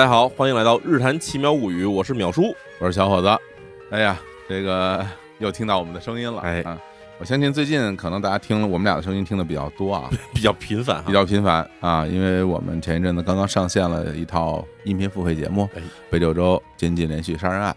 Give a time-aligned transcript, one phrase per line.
[0.00, 3.28] 大家好，欢迎来到《日谈奇妙物语》，我是淼叔，我是小伙子。
[3.90, 5.06] 哎呀，这个
[5.36, 6.40] 又听到我们的声音了。
[6.40, 6.62] 哎。
[6.62, 6.80] 啊，
[7.18, 17.70] 我相信最近可能大家听了我们俩的声音听的比较多啊， 比较频繁哈，比较频繁啊，因为我们前一阵子刚刚上线了一套音频付费节目哎《北九州监禁连续杀人案》，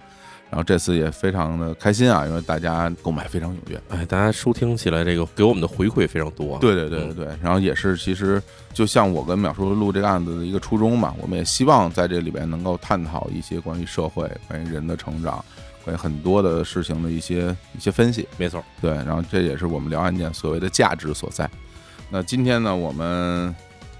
[0.53, 3.81] 然后这次也非常的开心啊，因为大家购买非常踊跃。
[3.89, 6.59] 哎，大家收听起来这个给我们的回馈非常多啊。
[6.61, 8.39] 对对对对对，然后也是其实
[8.71, 15.43] 就像我跟淼叔录这个案子的一个初衷嘛，我们也希望在这里边能够探讨一些关于社会、关于人的成长、
[15.83, 18.27] 关于很多的事情的一些一些分析。
[18.37, 21.49] 没错，对，然后这也是我们聊案件所谓的价值所在。
[22.11, 23.55] 那今天呢，我们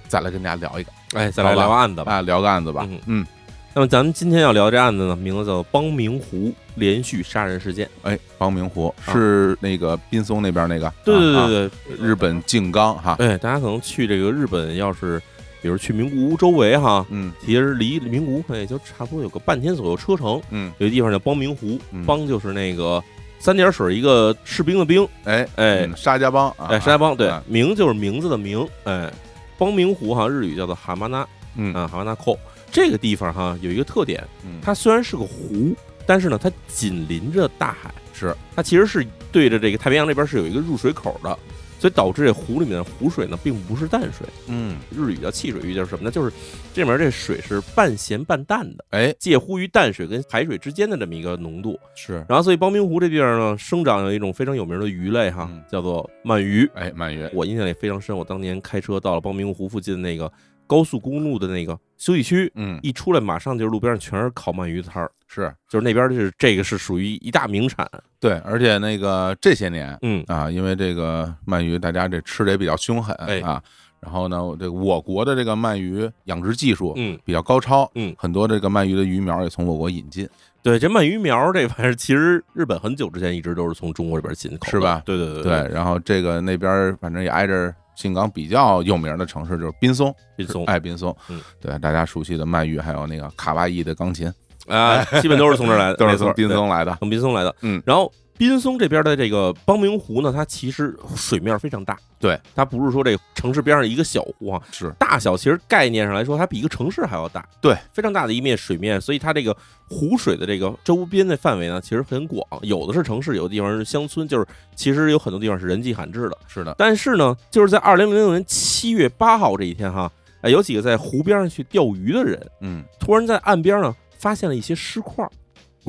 [0.08, 2.14] 再来跟大家聊一个哎，再来聊案子吧。
[2.14, 3.02] 啊，聊个案子吧嗯。
[3.08, 3.28] 嗯，
[3.76, 7.90] 那么咱们今天要聊这案子呢，名字叫做邦明湖连续杀人事件。
[8.04, 15.20] 哎，邦明湖啊是那个滨松那边那个，对对啊对对，啊日本静冈哈，哎，大家可能去这个日本，要是
[15.60, 20.40] 比如去名古屋周围哈，嗯其实离名古屋也就差不多有个半天左右车程。
[20.52, 23.04] 嗯，有个地方叫邦明湖嗯，邦就是那个
[23.40, 29.12] 三点水一个士兵的兵，哎哎嗯沙家浜啊，哎，沙家浜对啊，名就是名字的名，哎，
[29.58, 32.38] 邦明湖哈，日语叫做哈马纳嗯啊，哈马纳扣。
[32.74, 35.76] 这个地方哈有一个特点，嗯，它虽然是个湖，
[36.08, 38.36] 但是呢，它紧邻着大海，是。
[38.56, 41.38] 它其实是对着这个太平洋这边是有一个入水口的，
[41.80, 46.10] 所以导致这湖里面的湖水呢并不是淡水，嗯，日语叫汽水域，就是什么呢？
[46.10, 46.32] 就是
[46.74, 49.14] 这里面这水是半咸半淡的，哎。
[49.20, 51.80] 介乎于淡水跟海水之间的这么一个浓度。
[51.96, 55.64] 是，然后，所以邦明湖这地方呢，生长有一种非常有名的鱼类哈，嗯。
[55.72, 56.68] 叫做鳗鱼。
[56.74, 60.32] 哎鳗鱼，我印象也非常深，我当年开车到了邦明湖附近的那个
[60.74, 62.80] 高速公路的那个休息区，嗯。
[62.82, 65.54] 一出来马上就是路边上全是烤鳗鱼摊儿，是。
[65.70, 67.88] 就是那边是这个是属于一大名产。
[68.20, 73.40] 对，而且那个这些年嗯，啊，因为这个鳗鱼大家这吃的也比较凶狠哎。
[73.42, 73.62] 啊，
[74.00, 77.20] 然后呢，这个我国的这个鳗鱼养殖技术嗯。
[77.24, 80.28] 比较高超，嗯，很多这个鳗鱼的鱼苗也从我国引进，
[80.64, 85.04] 对，这鳗鱼苗这玩意儿，其实日本很久之前一直都是从中国这边进口，是吧？
[85.06, 85.44] 对对对。
[85.44, 90.66] 对，，然后这个那边儿反正也挨着静冈比较有名的城市就是滨松，滨松。
[90.66, 91.16] 哎，滨松。
[91.30, 94.32] 嗯，对，大家熟悉的鳗鱼，还有那个卡哇伊的钢琴，
[94.68, 97.56] 啊，基本都是从这儿来的， 都是从滨松来的，从滨松来的。
[97.62, 97.82] 嗯。
[97.86, 98.12] 然后
[98.44, 104.94] 滨松这边的这个邦明湖呢，它其实水面非常大，对，它不是说这个城市边上一个小湖啊，是。
[105.00, 109.56] 大小其实概念上来说，它比一个城市还要大，对，非常大的一面水面，所以它这个
[109.88, 114.46] 湖水的这个周边的范围呢，其实很广，有的是城市，有的地方是乡村，就是
[114.76, 116.38] 其实有很多地方是人迹罕至的。
[116.46, 120.12] 是的，但是呢，就是在二零零六年七月八号这一天哈，
[120.42, 125.26] 哎，有几个在湖边上去钓鱼的人，嗯，突然在岸边呢发现了一些尸块，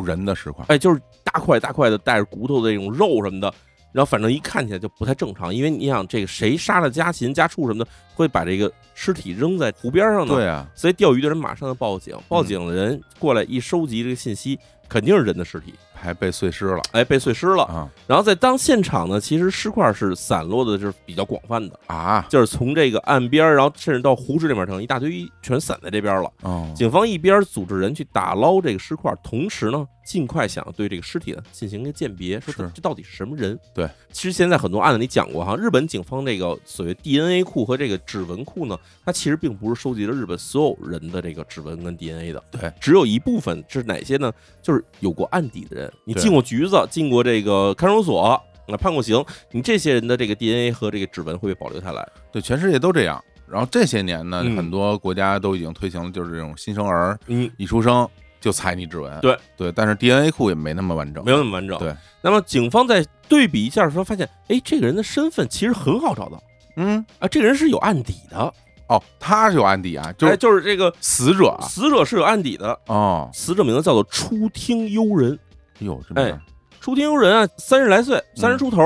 [0.03, 3.53] 人的尸块，哎，就是大块大块的带着骨头的这种肉什么的，
[3.93, 10.35] 然后反正一看起来就不太正常，因为你想这个谁杀了家禽家畜什么的，会把这个尸体扔在湖边上呢？
[10.35, 14.59] 对啊，所以钓鱼的人马上就报警，报警的人过来一收集这个信息，
[14.95, 16.81] 肯定是人的尸体，还被碎尸了。
[16.93, 17.65] 哎，被碎尸了。
[17.65, 17.91] 啊。
[18.07, 26.31] 然后在当现场呢，其实尸块是散落的，就是比较广泛的，啊，就是从这个岸边儿，然后甚至到湖水里面，成一大堆全散在这边了。
[26.43, 33.59] 哦，警方一边组织人去打捞这个尸块，同时呢，尽快想对这个尸体呢进行一个鉴别，说这这到底是什么人？
[33.75, 44.33] 对，其实现在很多案子里讲过哈，日本警方这个所谓 DNA 库和这个指纹库呢，它其实并不是收集了日本所有人的这个指纹跟 DNA 的，对，只有一部分是哪些呢？
[44.63, 48.41] 就是有过案底的人，你进过局子，进过这个看守所。
[48.67, 52.09] 啊，判过刑，你这些人的这个 DNA 和这个指纹会被保留下来。
[52.33, 53.23] 对，全世界都这样。
[53.47, 54.57] 然后这些年呢，嗯。
[54.57, 58.09] 很多国家都已经推行了，就是这种新生儿嗯，一出生
[58.41, 59.37] 就采你指纹，对。
[59.55, 61.79] 对，但是 DNA 库也没那么完整，没有那么完整。
[61.79, 66.43] 对，那么警方在对比一下的时候，发现，哎，这个人的身份其实很好找到。
[66.77, 68.55] 嗯，啊，这个人是有案底的，
[68.89, 75.39] 哦，他是有案底啊，就哎，是就是这个死者啊，死者是有案底的，哦，死者名字叫做初听幽人。
[75.81, 76.39] 哟，这么哎
[76.81, 78.79] 初听幽人啊，三十来岁，三十嗯出头。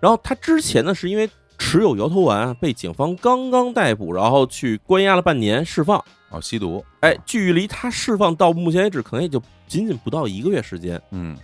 [0.00, 1.28] 然后他之前呢，是因为
[1.58, 6.02] 持有摇头丸啊，被警方刚刚逮捕，然后去关押了半年，释放。
[6.30, 11.00] 哦，吸毒，哎，距离他释放到目前为止，可能也就仅仅不到一个月时间。
[11.10, 11.36] 嗯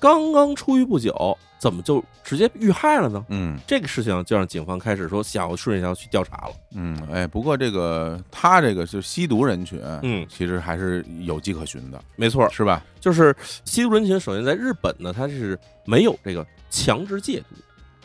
[0.00, 3.22] 刚刚出狱不久，怎么就直接遇害了呢？
[3.28, 6.54] 嗯这个事情就让警方开始说想要顺着要去调查了。
[6.74, 12.82] 嗯，哎，不过这个他这个就吸毒人群，嗯，其实还是有迹可循的，没错，是吧？
[12.98, 13.36] 就是
[13.66, 17.54] 吸毒人群，首先在日本呢，它是没有这个强制戒毒，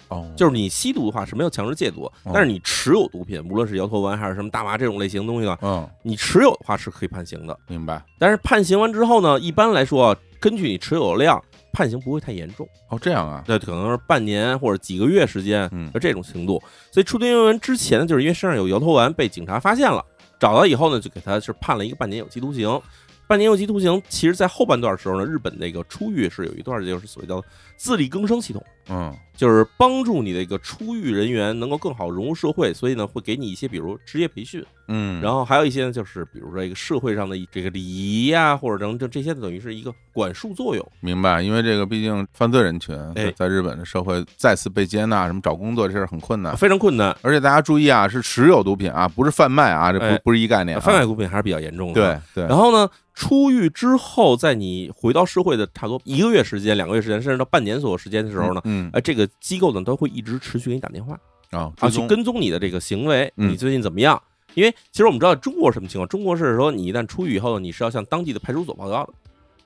[0.10, 7.58] 哦，就是你吸毒的话是没有强制戒毒，但是你持有毒品，无论是摇头丸还是什么大麻这种类型的东西啊，嗯，你持有的话是可以判刑的。
[7.70, 8.04] 明白。
[8.20, 11.42] 但是判刑完之后呢，一般来说啊，根据你持有量，
[11.76, 16.64] 判刑不会太严重，哦，这样啊，那可能是半年或者几个月时间，嗯就这种程度。
[16.90, 20.02] 所以出庭人员之前呢，就是因为身上有摇头丸被警察发现了，
[20.40, 22.82] 找到以后呢，就给他是判了一个半年有期徒刑。
[23.28, 27.44] 半年有期徒刑，其实在后半段的时候呢，日本那个出狱是有一段就是所谓叫
[27.78, 40.92] 自力更生系统，嗯就是帮助你的一个出狱人员能够更好融入社会，所以呢会给你一些比如职业培训，嗯，然后还有一些呢就是比如说一个社会上的这个礼仪呀、或者等等这些等于是一个管束作用。
[41.02, 46.56] 明白，因为这个毕竟犯罪人群哎在在日本的社会再次被接纳，什么找工作这事儿很困难。
[46.56, 50.80] 非常困难，而且大家注意啊，是持有毒品啊，不是贩卖啊，这不哎不是一概念啊。
[50.80, 51.94] 贩卖毒品还是比较严重的。
[52.34, 61.20] 对对，然后呢，出狱之后，在你回到社会的差不多一个月时间、两个月时间，甚至到半年锁时间的时候呢，嗯哎，这个机构呢都会一直持续给你打电话
[61.52, 64.22] 啊，去跟踪你的这个行为，嗯你最近怎么样？
[64.54, 69.14] 因为其实我们知道中国是什么情况，中国是说你一旦出狱以后，你是要向当地的派出所报告的，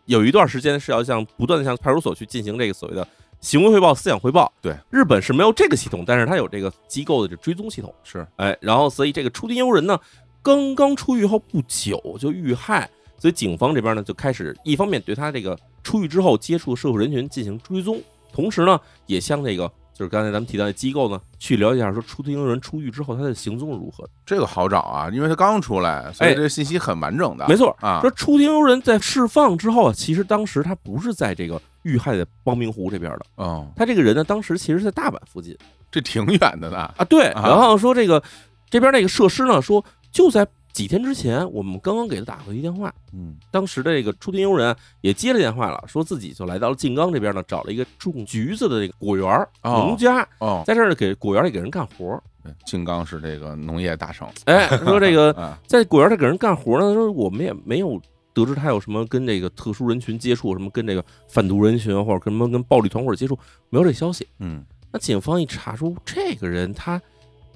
[0.05, 3.07] 有一段时间是要向不断的向派出所去进行这个所谓的
[3.39, 4.51] 行为汇报、思想汇报。
[4.61, 7.93] 对，日本是没有这个系统，但是它有这个机构的这追踪系统。
[8.03, 9.99] 是哎，然后所以这个出庭游人呢，
[10.41, 15.55] 刚刚出狱后不久就遇害，所以警方这边呢就开始一方面对他这个
[15.89, 17.99] 出狱之后接触社会人群进行追踪，
[18.31, 24.07] 同时呢也向这个就是刚才咱们提到的机构呢去了解一下，说出庭游人出狱之后他的行踪如何。
[24.23, 27.47] 这个好找啊，因为他刚出来，所以哎这个信息很完整的。
[27.47, 35.57] 没错，啊说出庭游人在释放之后啊，其实当时他不是在这个遇害的光明湖这边的，哦，他这个人呢当时其实在大阪附近。
[35.89, 36.77] 这挺远的呢。
[36.97, 38.21] 啊，对，啊然后说这个
[38.69, 52.23] 这边那个设施呢，说就在几天之前，我们刚刚给他打过一电话，嗯当时的这个出庭佣人也接了电话了，说自己就来到了静冈这边呢，找了一个种橘子的这个果园儿哦农家，哦，在这儿呢给果园里给人干活儿。
[52.41, 58.01] 对静冈是这个农业大省哎，说这个 啊，在果园里给人干活呢，说我们也没有。
[58.31, 63.37] 得知他有什么跟这个特殊人群接触，什么跟这个贩毒人群或者跟什么跟暴力团伙接触，
[63.69, 64.25] 没有这消息。
[64.37, 67.01] 嗯那警方一查出，这个人他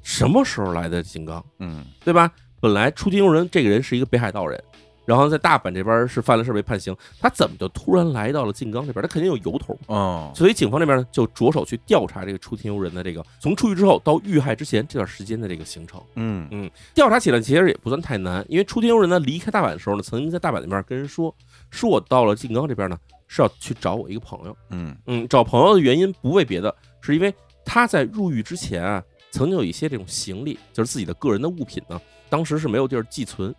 [0.02, 1.46] 什么时候来的静冈？
[1.60, 2.30] 嗯对吧？
[2.64, 4.58] 本来出庭游人这个人是一个北海道人，
[5.06, 9.02] 然后在大阪这边是犯了事被判刑，他怎么就突然来到了静冈这边？
[9.02, 9.80] 他肯定有由头嘛。
[9.88, 16.02] 哦，所以警方这边呢就着手去调查这个出庭游人的这个从出狱之后到遇害之前这段时间的这个行程。
[16.16, 21.36] 嗯调查起来其实也不算太难，因为出庭游人呢离开大阪的时候呢，曾经在大阪那边跟人说，
[21.70, 24.56] 说我到了静冈这边呢是要去找我一个朋友。
[24.70, 27.36] 嗯嗯，找朋友的原因不为别的，是因为
[27.66, 32.00] 他在入狱之前啊，曾经有一些这种行李，就是自己的个人的物品呢，
[32.30, 33.52] 当时是没有地儿寄存，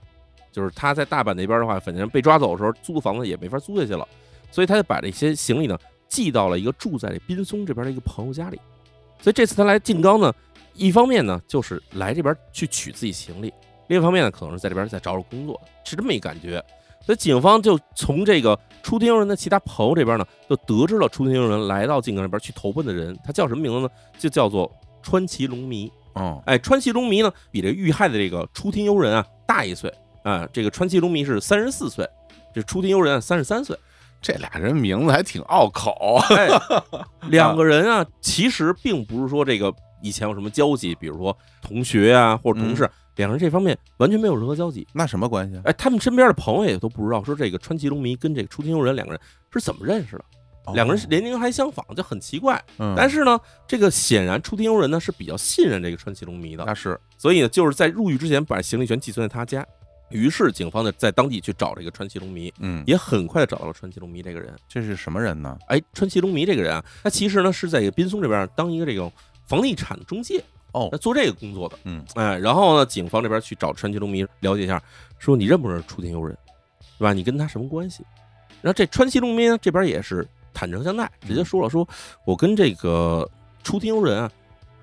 [0.53, 4.07] 就是他在大阪那边的话，反正被抓走的时候，租房子也没法租下去了，
[4.53, 5.77] 所以他就把这些行李呢
[6.07, 8.61] 寄到了一个住在这滨松这边的一个朋友家里。
[9.21, 10.33] 所以这次他来静冈呢，
[10.75, 13.53] 一方面呢就是来这边去取自己行李，
[13.89, 16.65] 另一方面呢可能是在这边再找找工作，是这么一感觉。
[17.05, 23.89] 所以警方就从这个出庭人的其他朋友这边呢，就得知了出庭人来到静冈这边去投奔的人，他叫什么名字呢？
[24.17, 24.71] 就叫做
[25.05, 25.93] 川崎龙弥。
[26.15, 29.93] 哦哎，川崎龙弥呢，比这遇害的这个出庭悠人啊大一岁
[30.23, 30.49] 啊。
[30.53, 32.09] 这个川崎龙弥是三十四岁，
[32.55, 33.77] 这出庭悠人啊三十三岁。
[34.23, 36.19] 这俩人名字还挺拗口。
[36.31, 36.49] 哎，
[37.29, 39.71] 两个人啊，其实并不是说这个
[40.03, 44.87] 以前有什么交集，比如说同学啊或者同事，两人这方面完全没有任何交集。
[44.95, 45.63] 那什么关系啊？
[45.67, 49.21] 哎，他们身边的朋友也都不知道，说这个川崎龙弥跟这个出庭悠人两个人
[49.53, 50.25] 是怎么认识的。
[50.73, 52.57] 两个人年龄还相仿，就很奇怪。
[52.57, 59.67] 哦嗯，但是呢，这个显然出庭游人呢是比较信任这个川崎龙迷的，那是所以呢，就是在入狱之前把行李全寄存在他家。
[60.11, 64.55] 于是警方呢在当地去找这个川崎龙迷，嗯，也很快的找到了川崎龙迷这个人。
[64.69, 65.59] 这是什么人呢？
[65.67, 69.11] 哎，川崎龙迷这个人啊，他其实呢是在一个滨松这边当一个这个
[69.47, 70.43] 房地产中介，
[70.73, 71.79] 哦那做这个工作的。
[71.85, 74.81] 嗯，哎，然后呢，警方这边去找川崎龙迷了解一下，
[75.19, 76.37] 说你认不认识出庭游人，
[76.99, 77.13] 对吧？
[77.13, 78.05] 你跟他什么关系？
[78.61, 81.87] 然后这川崎龙迷呢这边也是坦诚相待，直接说了，说
[82.25, 83.29] 我跟这个
[83.63, 84.31] 出庭游人啊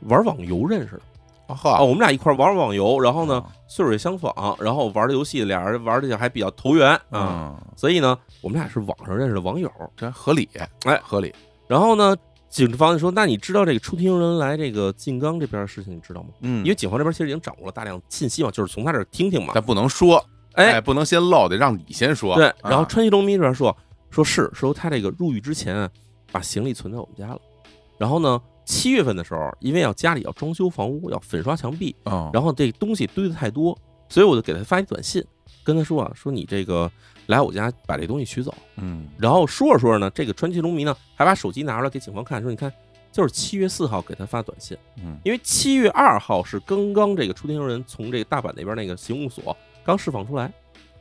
[0.01, 1.01] 玩网游认识的。
[1.47, 9.69] 啊，我们俩一块玩网游，然后呢哦岁数也相仿，然后玩的游戏俩人玩的还比较投缘啊，嗯，所以呢我们俩是网上认识的网友。
[9.97, 10.47] 这还合理，
[10.85, 11.33] 哎合理。
[11.67, 12.15] 然后呢，
[12.47, 19.51] 警方就说：“那你知道这个出庭游人来这个静冈这边的事情，你知道吗？”嗯因为警方这边其实已经掌握了大量信息嘛，就是从他这儿听听嘛。
[19.53, 20.23] 但不能说，
[20.53, 22.35] 哎，不能先漏，得让你先说。
[22.35, 23.75] 对，啊然后川西龙迷这边说，
[24.11, 25.89] 说是说他这个入狱之前啊，
[26.31, 27.41] 把行李存在我们家了。
[27.97, 33.77] 然后呢，七月份的时候，因为要家里要装修房屋，要粉刷墙壁，哦，然后这东西堆的太多，
[34.09, 35.23] 所以我就给他发一短信，
[35.63, 36.91] 跟他说啊，说你这个
[37.27, 38.53] 来我家把这东西取走。
[38.77, 42.73] 嗯然后说着说着呢，这个川崎龙迷呢还把手机拿出来给警方看，说你看，
[43.11, 50.51] 就是七月四号给他发短信，嗯因为七月二号是刚刚这个出庭游人从这个大阪那边那个刑务所刚释放出来，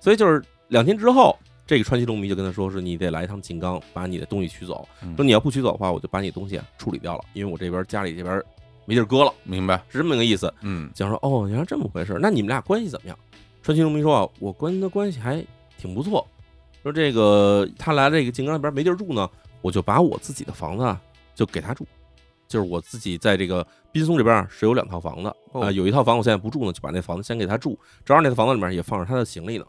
[0.01, 1.35] 所以就是两天之后，
[1.71, 4.89] 这个川西龙弥就跟他说，是你得来一趟井冈，把你的东西取走。
[5.05, 8.43] 嗯说你要不取走的话，我就把你的东西啊处理掉了，因为我这边家里这边
[8.87, 9.81] 没地儿搁了，明白。
[9.89, 10.53] 是这么个意思。
[10.63, 13.17] 嗯讲说哦，原来这么回事，那你们俩关系怎么样？
[13.63, 15.41] 川西农民说啊，我跟他关系还
[15.79, 16.27] 挺不错，
[16.83, 19.31] 说这个他来这个井冈那边没地儿住呢，
[19.63, 21.01] 我就把我自己的房子啊
[21.37, 21.87] 就给他住，
[22.49, 29.65] 就是我自己在这个滨松这边是有两套房子啊、哦有一套房我现在不住呢，就把那房子先给他住，正好那套房子里面也放着他的行李呢。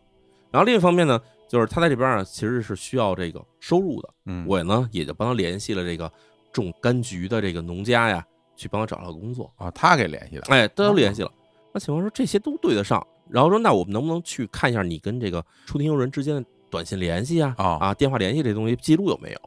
[0.50, 6.10] 然后另一方面呢，就是他在这边啊其实是需要这个收入的，嗯，我呢也就帮他联系了这个
[6.54, 9.52] 种柑橘的这个农家呀，去帮他找到工作。
[9.58, 11.32] 啊，他给联系的，哎，都联系了。
[11.74, 17.54] 那警方说这些都对得上，然后说那我们能不能去看一下你跟这个出庭佣人之间的短信联系啊？
[17.58, 19.42] 哦啊，电话联系这东西记录有没有？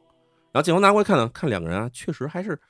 [0.53, 2.61] 然后警方拿过来看呢，看两个人啊，确实还是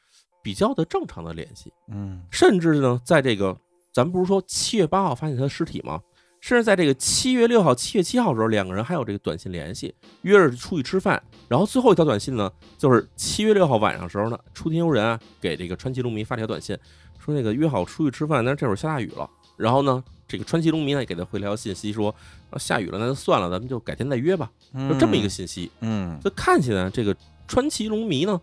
[0.44, 3.58] 比较的正常的联系，嗯甚至呢，在这个
[3.92, 6.00] 咱们不是说七月八号发现他的尸体吗？
[6.44, 11.22] 甚至在这个七月六号、七月七号的时候，两个人还有这个短信联系，约着出去吃饭。
[11.48, 16.76] 然后最后一条短信呢，就是七月六号晚上时候呢，出庭游人啊给这个川崎龙迷发条短信，
[17.18, 19.26] 说那个约好出去吃饭，但是这会儿下大雨了。
[19.56, 22.14] 然后呢，这个川崎龙迷呢也给他回了条信息说，
[22.50, 25.70] 啊下雨了那就算了，咱们就改天再约吧，就这么一个信息。
[25.80, 27.16] 嗯，就看起来这个
[27.48, 28.38] 川崎龙迷呢，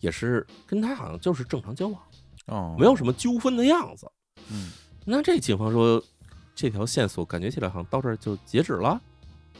[0.00, 2.02] 也是跟他好像就是正常交往，
[2.48, 4.06] 哦，没有什么纠纷的样子。
[4.50, 4.70] 嗯
[5.10, 6.04] 那这警方说，
[6.60, 9.00] 这条线索感觉起来好像到这儿就截止了。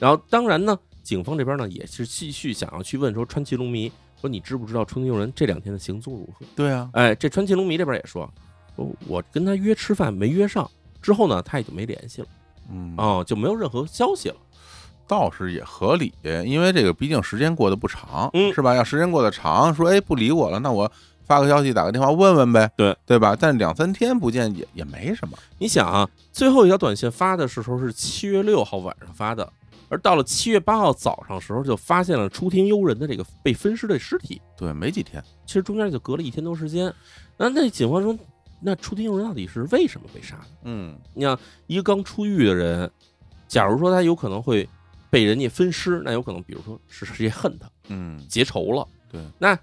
[0.01, 3.91] 然后当然呢，警方这边呢也是继续想要去问说川崎龙迷
[4.21, 6.45] 说你知不知道春天游人这两天的行踪如何？
[6.57, 8.29] 对啊，哎，这川崎龙迷这边也说，
[8.75, 10.69] 说我跟他约吃饭没约上，
[11.01, 12.29] 之后呢他也就没联系了，
[12.69, 14.37] 嗯哦，就没有任何消息了。
[15.07, 16.13] 倒是也合理，
[16.45, 18.75] 因为这个毕竟时间过得不长，嗯是吧？
[18.75, 20.91] 要时间过得长，说哎不理我了，那我
[21.29, 23.37] 发个消息、打个电话问问呗，对对吧？
[23.39, 29.53] 但两三天不见也也没什么，你想啊，最后一条短信发的时候是七月六号晚上发的，
[29.91, 34.41] 而到了七月八号早上时候就发现了出庭悠人的这个被分尸的尸体。
[34.57, 36.93] 对，没几天，其实中间就隔了一天多时间。
[37.37, 38.17] 那那警方说，
[38.61, 40.47] 那出庭游人到底是为什么被杀的？
[40.65, 42.91] 嗯你想，一个刚出狱的人，
[43.47, 44.69] 假如说他有可能会
[45.11, 48.87] 被人家分尸，那有可能，比如说是谁恨他，嗯，结仇了。
[49.11, 49.57] 对，那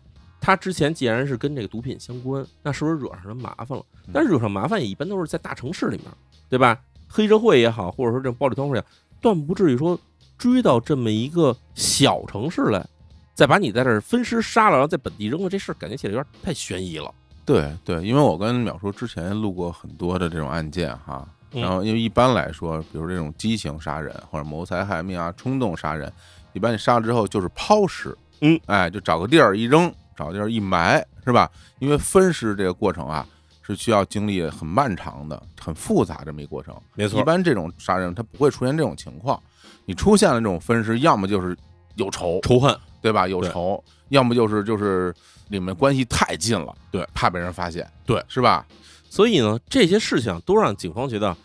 [0.46, 3.84] 他之前既然是跟这个毒品相关，那是不是惹上人麻烦了？
[4.14, 6.06] 但是惹上麻烦也一般都是在大城市里面，
[6.48, 6.80] 对吧？
[7.08, 8.86] 黑社会也好，或者说这种暴力团伙也好，
[9.20, 10.00] 断不至于说
[10.38, 12.86] 追到这么一个小城市来，
[13.34, 17.12] 再把你在这儿分尸杀了，然后在本地扔了，这事儿感觉起来有点太悬疑了。
[17.44, 21.62] 对对，因为我跟淼叔之前录过很多的这种案件哈，嗯。
[21.64, 26.14] 然后因为一般来说，比如这种激情杀人或者谋财害命啊、冲动杀人，
[26.54, 31.50] 一般你杀了之后就是抛尸，嗯，哎，就找个地儿一扔，找个地儿一埋，是吧？
[31.80, 33.28] 因为分尸这个过程啊，
[33.62, 36.76] 是需要经历很漫长的、很复杂这么一个过程。
[36.94, 39.42] 没错一般这种杀人他不会出现这种情况，
[39.86, 41.58] 你出现了这种分尸，要么就是
[41.96, 43.28] 有仇，仇恨，对吧？
[43.28, 45.14] 有仇，要么就是就是
[45.50, 48.66] 里面关系太近了，对，怕被人发现，对，是吧？
[49.10, 51.36] 所以呢，这些事情都让警方觉得，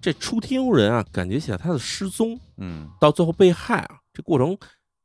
[0.00, 4.56] 这出庭人啊，感觉起来他的失踪嗯到最后被害啊，这过程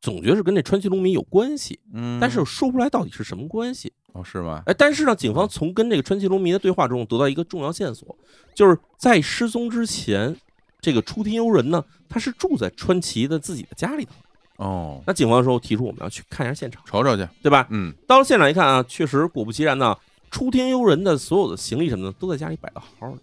[0.02, 3.94] 总觉得是跟这川崎龙迷有关系，嗯，但是说不出来到底是什么关系。
[4.14, 4.64] 哦，是吗？
[4.66, 8.14] 哎，但是呢，警方从跟这个川崎龙迷的对话中得到一个重要线索，
[8.54, 10.36] 就是在失踪之前，
[10.82, 14.12] 这个出庭游人呢，他是住在川崎的自己的家里头。
[14.58, 17.66] 哦，那警方说提出我们要去看一下现场，瞅瞅去，对吧？
[17.70, 19.96] 嗯到了现场一看啊，确实果不其然呢，
[20.30, 23.18] 出庭游人的所有的行李什么的都在家里摆的好好的，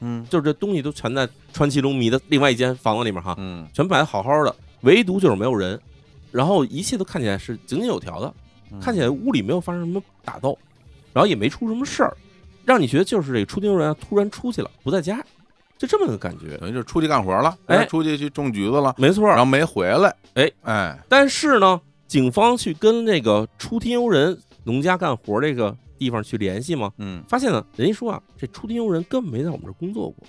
[0.00, 5.80] 嗯就是这东西都全在川崎龙迷的另外一间房子里面哈，嗯，全摆的好好的，唯独就是没有人，
[6.32, 8.34] 然后一切都看起来是井井有条的，
[8.72, 8.80] 嗯。
[8.80, 10.58] 看起来屋里没有发生什么打斗，
[11.12, 12.16] 然后也没出什么事儿，
[12.64, 15.24] 让你觉得就是这个出庭游人啊突然出去了，不在家，
[15.78, 16.56] 就这么个感觉。
[16.58, 17.84] 等于就是出去干活了，哎。
[17.86, 19.26] 出去去种橘子了，没错。
[19.26, 20.50] 然，后没回来，哎。
[20.62, 30.26] 哎，但是呢，警方去跟那个出庭游人农家干活这个地方去联系嘛，嗯，发现呢，人家说啊，这出庭游人根本没在我们这儿工作过，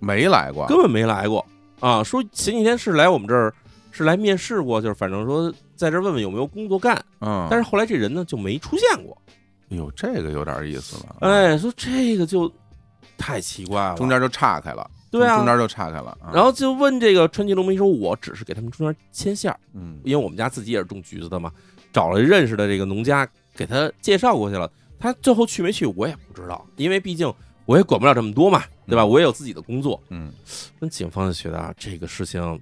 [0.00, 1.46] 没来过，根本没来过。
[1.78, 2.02] 啊。
[2.02, 3.54] 说前几天是来我们这儿，
[4.00, 9.16] 是来面试过，就是反正说在这儿问问有没有工作干，嗯，但是后来这人呢就没出现过。
[9.70, 12.50] 哎呦，这个有点意思了，，哎，说这个就
[13.18, 21.52] 太奇怪了，中间就岔开了，对啊中间就岔开了，啊然后就问这个川崎龙明说，我只是给他们中间牵线儿，嗯因为我们家自己也是种橘子的嘛，
[21.92, 24.70] 找了认识的这个农家给他介绍过去了。
[24.98, 27.32] 他最后去没去我也不知道，因为毕竟
[27.70, 29.02] 我也管不了这么多嘛，对吧？
[29.02, 30.02] 嗯我也有自己的工作。
[30.08, 30.32] 嗯
[30.80, 32.60] 那警方就觉得啊，这个事情，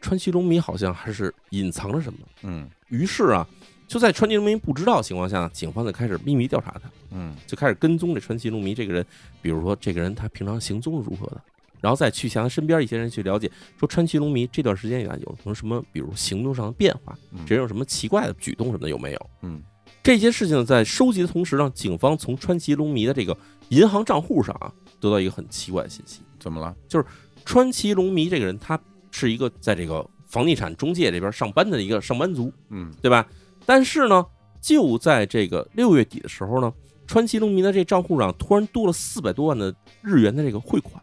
[0.00, 2.20] 川崎龙迷好像还是隐藏着什么。
[2.44, 3.44] 嗯于是啊，
[3.88, 9.04] 就在川崎龙迷不知道的情况下，警方就开始秘密调查他，嗯就开始跟踪这川崎龙迷这个人。
[9.42, 11.40] 比如说，这个人他平常行踪是如何的，
[11.80, 19.30] 然后再去向他身边一些人去了解，说川崎龙迷这段时间以来有什么什么，比如行动上的变化，嗯这人有什么奇怪的举动什么的有没有？
[19.42, 19.60] 嗯
[20.02, 23.34] 这些事情在收集的同时，让警方从川崎龙迷的这个
[23.68, 26.20] 银行账户上啊，得到一个很奇怪的信息。
[26.38, 26.74] 怎么了？
[26.86, 27.06] 就是
[27.44, 28.78] 川崎龙弥这个人，他
[29.10, 33.26] 是一个在这个房地产中介这边上班的一个上班族，嗯对吧？
[33.64, 34.26] 但是呢，
[34.60, 36.72] 就在这个六月底的时候呢，
[37.06, 41.02] 川崎龙弥的这账户上突然多了四百多万的日元的这个汇款，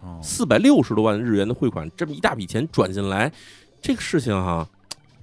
[0.00, 3.32] 哦四百六十多万日元的汇款，这么一大笔钱转进来，
[3.80, 4.68] 这个事情哈、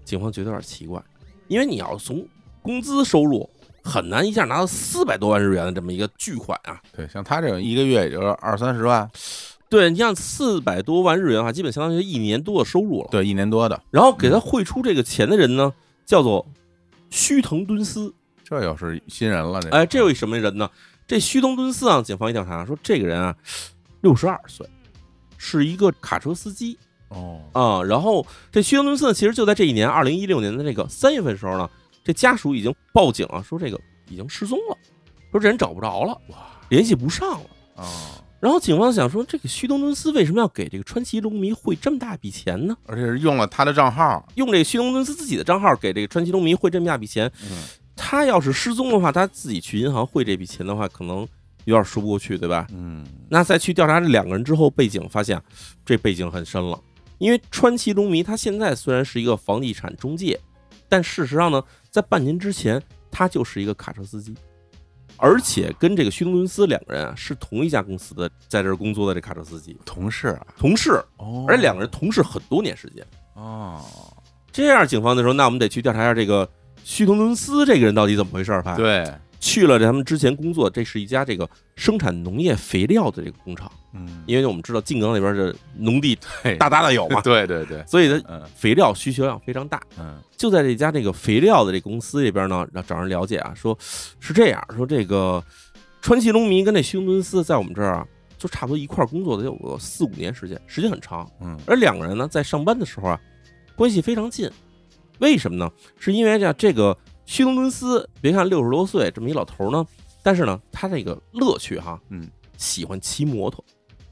[0.05, 1.03] 警方觉得有点奇怪，
[1.47, 2.25] 因为你要从
[2.61, 3.49] 工资收入
[3.87, 6.79] 很难一下拿到四百多万日元的这么一个巨款啊。
[6.95, 9.09] 对，像他这种一个月也就是二三十万，
[9.69, 13.07] 对你像四百多万日元的话，基本相当于一年多的收入了。
[13.09, 15.73] 对，一年多的，然后给他汇出这个钱的人呢，
[16.05, 16.45] 叫做
[17.09, 18.13] 须藤敦司。
[18.43, 20.69] 这又是新人了，这哎，这又一什么人呢？
[21.05, 23.35] 这须藤敦司啊，警方一调查说，这个人啊，
[23.99, 24.65] 六十二岁，
[25.37, 26.77] 是一个卡车司机
[27.09, 27.83] 哦，啊。
[27.83, 31.69] 然后这须藤敦司呢，其实就在这一年，二零一六年的这个三月份的时候呢，
[32.07, 34.77] 这家属已经报警啊，说这个已经失踪了，
[35.29, 36.37] 说这人找不着了，哇，
[36.69, 37.49] 联系不上了。
[37.75, 37.83] 哦，
[38.39, 42.77] 然后警方想说，这个须藤敦司为什么要给这个川崎龙迷汇这么大一笔钱呢？
[42.85, 51.27] 而且是用了他的账号，用这个须藤敦司自己的账号给这个川崎龙迷汇这么大笔钱，嗯，他要是失踪的话，他自己去银行汇这笔钱的话，可能
[51.65, 52.65] 有点说不过去，对吧？
[52.71, 55.41] 嗯，那在去调查这两个人之后，背景发现
[55.85, 56.81] 这背景很深了。
[57.17, 60.39] 因为川崎龙迷他现在虽然是一个房地产中介，
[60.89, 64.35] 但事实上呢，在半年之前他就是一个卡车司机，
[65.17, 73.05] 而且跟这个虚东伦斯两个人啊是同一家公司的，在这儿工作的这卡车司机同事啊，同事，哦而且两个人同事很多年时间。
[73.33, 73.83] 哦，
[74.51, 76.47] 这样，警方的时候，那我们得去调查一下这个
[76.83, 78.61] 虚东伦斯这个人到底怎么回事儿。
[78.63, 79.07] 吧对，
[79.39, 86.17] 去了他们之前工作，这是一家这个生产农业肥料的这个工厂，嗯，因为我们知道静冈那边的农地
[86.57, 89.81] 大大的有嘛， 对对对，所以它嗯肥料需求量非常大。
[89.99, 93.75] 嗯就在这家这个肥料的这公司这边呢，让找人了解啊，说
[94.19, 95.43] 是这样，说这个
[96.01, 101.27] 川崎龙弥跟这须藤敦司在我们这儿啊，就差不多一块工作得有个四五年时间，时间很长。
[101.41, 103.19] 嗯而两个人呢，在上班的时候啊，
[103.75, 104.49] 关系非常近。
[105.19, 105.67] 为什么呢？
[105.97, 106.95] 是因为这这个
[107.27, 109.85] 须藤敦司，别看六十多岁这么一老头呢，
[110.23, 113.63] 但是呢，他这个乐趣哈，嗯，喜欢骑摩托，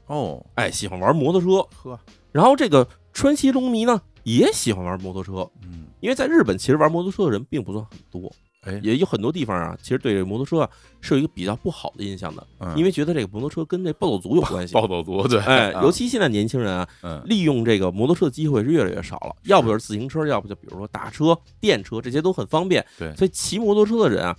[0.06, 1.66] 哦，哎，喜欢玩摩托车。
[1.82, 1.98] 呵，
[2.30, 8.30] 然后这个川西龙迷呢，也喜欢玩摩托车，嗯，因为在日本其实玩摩托车的人并不算很多，
[8.66, 12.76] 哎，也有很多地方啊，其实对这个摩托车啊是有一个比较不好的印象的，嗯。
[12.76, 14.74] 因为觉得这个摩托车跟这暴走族有关系。
[14.76, 17.22] 暴走族对，哎，啊尤其现在年轻人啊，嗯。
[17.24, 22.84] 利用这个摩托车的机会是越来越少了，要不就是自行车，要不就比如说打车、电车，这些都很方便。
[22.98, 23.14] 对。
[23.14, 24.36] 所以骑摩托车的人啊，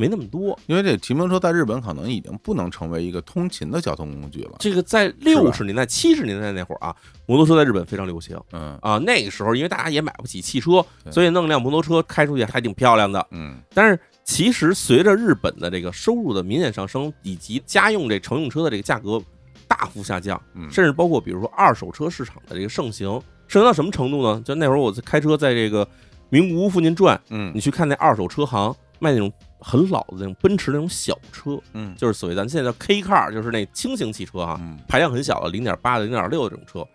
[0.00, 0.58] 没那么多。
[0.66, 8.96] 因为这骑摩托车在日本可能已经不能成为一个通勤的交通工具了，这个在六十年代、七十年代那会儿啊，摩托车在日本非常流行嗯啊。
[8.98, 13.24] 那个时候，因为大家也买不起汽车，所以弄辆摩托车开出去还挺漂亮的。
[13.32, 19.20] 嗯但是其实随着日本的这个收入的明显上升，以及家用这乘用车的这个价格
[19.68, 24.40] 大幅下降，嗯，甚至包括比如说二手车市场的这个盛行，盛行到什么程度呢？
[24.44, 25.86] 就那会儿我在开车在这个
[26.28, 31.94] 名古屋附近转，嗯你去看那二手车行卖那种很老的那种奔驰那种小车，嗯。
[31.96, 34.78] 就是所谓咱现在叫 K car，就是那轻型汽车哈，嗯。
[34.88, 36.86] 排量很小的，零点八的、零点六的这种车，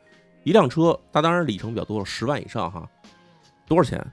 [0.43, 2.87] 一辆车它当然里程比较多了，十万以上哈，
[3.67, 4.05] 多少钱？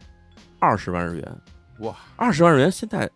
[0.59, 1.41] 二十万日元，
[1.81, 1.95] 哇。
[2.17, 3.11] 二十万日元现在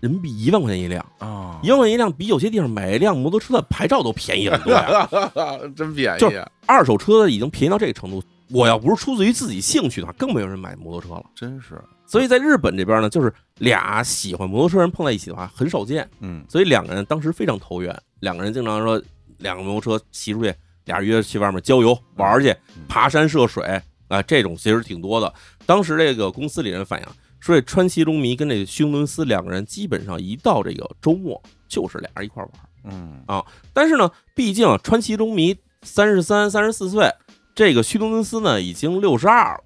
[0.00, 1.60] 人民币一万块钱一辆，啊。
[1.62, 5.08] 一万块钱一辆比有些地方买一辆摩托车的牌照都便宜很多呀。
[5.76, 11.24] 真便就宜啊，二手车已经便宜到这个程度，我要不是出自于自己兴趣的话，更没有人买摩托车了。
[11.34, 19.02] 真是，所以在日本这边呢，就是俩喜欢摩托车人碰在一起的话很少见，嗯所以两个人当时非常投缘，两个人经常说
[19.38, 23.64] 两个摩托车骑出去，俩人约去外面郊游玩去嗯，爬山涉水
[24.08, 25.32] 啊、这种其实挺多的。
[25.64, 27.08] 当时这个公司里人反映
[27.40, 32.52] 说，这川崎龙弥跟这个须伦斯两个人基本上一到这个周末就是俩人一块玩
[32.84, 37.10] 嗯啊但是呢，毕竟啊川崎龙弥三十三、三十四岁，
[37.54, 39.64] 这个须东斯呢已经六十二了。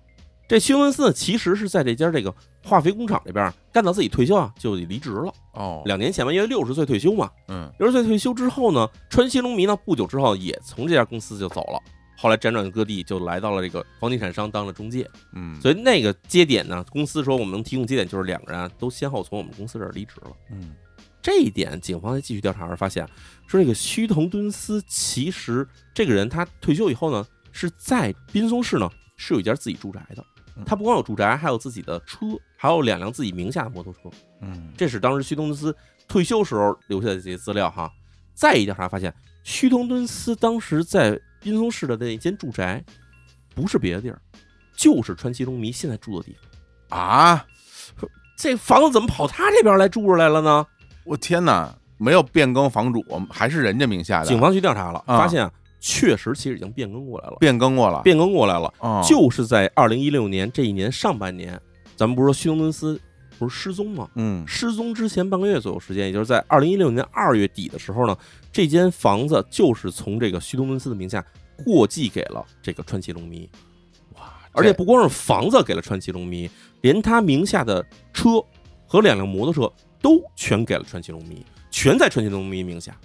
[0.49, 5.33] 这休伦斯呢，其实是在这家这个化肥工厂这边干到自己退休啊，就离职了。
[5.53, 11.81] 哦，两年前吧，因为六十岁退休嘛，嗯六十岁退休之后呢，川西龙弥呢不久之后也从这家公司就走了。
[12.17, 15.09] 后来辗转各地，就来到了这个房地产商当了中介。
[15.33, 20.31] 嗯，所以那个节点呢，公司说我们能提供节点，就是两个人啊都先后从我们公司这儿离职了。
[20.51, 20.75] 嗯
[21.23, 23.07] 这一点，警方在继续调查时发现，
[23.47, 30.25] 说这个须藤敦司其实这个人他退休以后呢，是在滨松市呢是有一家自己住宅的
[30.57, 30.65] 嗯。
[30.65, 32.27] 他不光有住宅，还有自己的车，
[32.61, 34.01] 还有两辆自己名下的摩托车。
[34.43, 35.75] 嗯这是当时须藤敦司
[36.07, 37.91] 退休时候留下的这些资料哈。
[38.35, 42.85] 再一调查发现，须东敦司当时在滨松市的那间住宅，
[43.55, 44.21] 不是别的地儿，
[44.77, 46.37] 就是川崎龙迷现在住的地
[46.89, 46.99] 方。
[46.99, 47.47] 啊，
[48.37, 50.67] 这房子怎么跑他这边来住着来了呢？
[51.05, 61.59] 我天哪，没有变更房主，还是人家名下的，警方去调查了，啊发现啊确实其实已经变更过来了，变更过了，变更过来了，哦就是在二零一六年这一年上半年，
[62.01, 62.99] 咱们不是说虚东敦斯
[63.39, 64.09] 不是失踪吗？
[64.15, 68.17] 嗯失踪之前半个月左右时间，也就是在二零一六年二月底的时候呢，
[68.51, 71.23] 这间房子就是从这个虚东敦斯的名下
[71.63, 73.47] 过继给了这个川崎龙迷。
[74.15, 76.49] 哇，而且不光是房子给了川崎龙迷，
[76.81, 77.85] 连他名下的
[78.15, 78.43] 车
[78.87, 82.99] 和两辆摩托车都全给了川崎龙迷，全在川崎龙迷名下。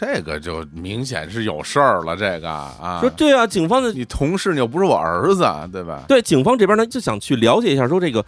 [0.00, 6.04] 这个就明显是有事儿了，这个啊，说对啊，警方的你同事你又不是我儿子，对吧？
[6.06, 8.24] 对警方这边呢就想去了解一下，说这个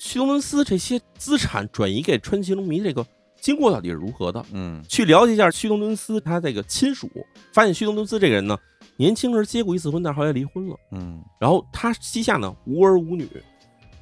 [0.00, 3.06] 虚东敦斯这些资产转移给川崎龙迷这个
[3.40, 7.08] 经过到底是如何的，嗯去了解一下虚东敦斯他这个亲属，
[7.52, 8.58] 发现虚东敦斯这个人呢，
[8.96, 10.74] 年轻时结过一次婚，但是后来离婚了。
[10.90, 13.28] 嗯然后他膝下呢无儿无女，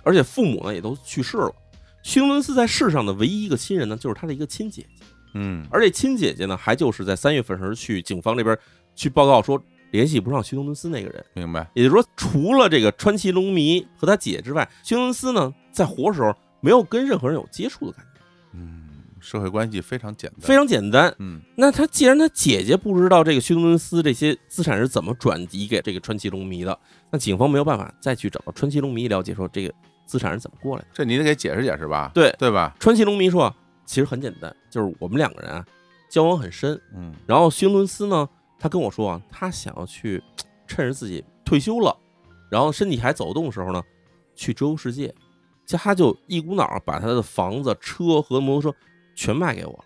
[0.03, 1.53] 而且父母呢也都去世了。
[2.03, 4.88] 虚东敦斯在世上的唯一一个亲人呢，就是他的一个亲姐姐，
[5.35, 8.57] 嗯而这亲姐姐呢，还就是在三月份时候去警方这边
[8.95, 11.25] 去报告说联系不上虚东敦斯那个人。
[11.35, 18.21] 明白，也就是说，除了这个川崎龙迷和他姐之外，虚东敦斯呢在活时候没有跟任何人有接触的感觉，
[18.55, 18.88] 嗯，
[19.21, 21.14] 社会关系非常简单，非常简单。
[21.18, 26.79] 嗯那他既然他姐姐不知道这个虚东敦斯这些资产是怎么转移给这个川崎龙迷的，
[27.11, 29.75] 那警方没有办法再去找到川崎龙迷了解说这个
[30.07, 30.88] 资产是怎么过来的。
[30.92, 32.11] 这你得给解释解释吧？
[32.14, 32.75] 对对吧？
[32.79, 33.55] 川崎龙迷说，
[33.93, 35.63] 其实很简单，就是我们两个人啊
[36.09, 38.27] 交往很深，嗯然后虚东敦斯呢，
[38.59, 40.23] 他跟我说啊，他想要去
[40.67, 41.95] 趁着自己退休了，
[42.51, 43.83] 然后身体还走动的时候呢，
[44.35, 45.15] 去周游世界，
[45.69, 48.79] 他就一股脑把他的房子、车和摩托车
[49.15, 49.85] 全卖给我了，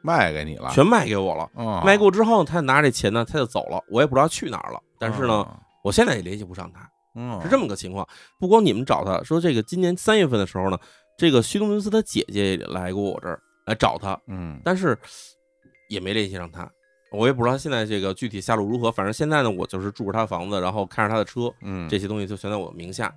[0.00, 1.50] 卖给你了，全卖给我了。
[1.54, 4.80] 哦卖过之后，他拿这钱呢，他就走了，我也不知道去哪儿了。
[4.96, 8.06] 但是呢，哦我现在也联系不上他，嗯是这么个情况。
[8.38, 10.78] 不光你们找他说，这个今年三月份的时候呢，
[11.20, 14.98] 这个西东伦斯他姐姐也来过我这儿来找他，嗯但是
[15.90, 16.66] 也没联系上他。
[17.12, 18.90] 我也不知道他现在这个具体下落如何。
[18.90, 23.14] 反正现在呢，我就是住着他房子，然后开着他的车，嗯这些东西就全在我名下。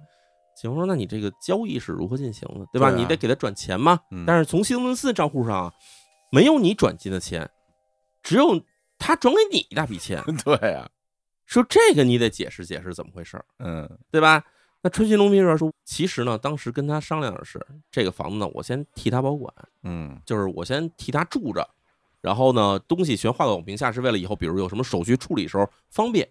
[0.57, 2.89] 警方说：“那你这个交易是如何进行的，对吧？
[2.89, 3.97] 对啊你得给他转钱嘛。
[4.11, 5.73] 嗯但是从西东伦斯的账户上啊，
[6.29, 7.49] 没有你转进的钱，
[8.21, 8.61] 只有
[8.99, 10.21] 他转给你一大笔钱。
[10.43, 10.89] 对啊，
[11.45, 14.43] 说这个你得解释解释怎么回事儿，嗯对吧？
[14.83, 19.51] 那春熙龙迷这边说，其实呢，当时跟他商量的是，这个房子呢，我先替他保管，
[19.83, 21.65] 嗯就是我先替他住着，
[22.19, 26.27] 然后呢，东西全划到我名下，是为了以后比如有什么手续处理时候方便。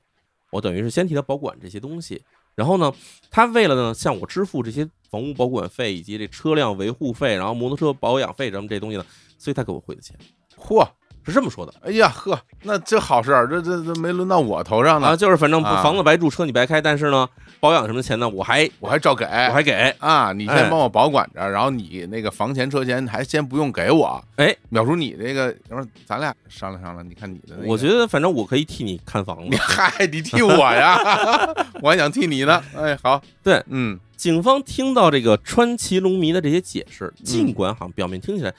[0.51, 2.23] 我等于是先替他保管这些东西，
[2.55, 2.93] 然后呢，
[3.31, 9.07] 他为了呢向我支付这些房屋保管费以及这车辆维护费，然后摩托车保养费什么这东西呢，
[9.39, 10.15] 所以他给我汇的钱
[10.59, 10.87] 嚯，
[11.25, 17.29] 是这么说的哎呀呵，那这好事儿，这这这没轮到我头上呢啊，呢，就是反正房子白住，车你白开，但是呢，
[17.61, 24.23] 保养什么钱呢，我还我还照给，我还给，啊，你哎先帮我保管着，然后你那个房钱车钱还先不用给我。
[24.37, 29.57] 哎，淼叔，你这个，要不然咱俩商量商量，你看你的、那个，我觉得反正我可以替你看房你子。
[29.59, 30.99] 嗨，你替我呀，
[31.81, 32.63] 我还想替你呢。
[32.77, 38.53] 哎，好，对，嗯警方听到这个川崎龙迷的这些解释，尽管好像表面听起来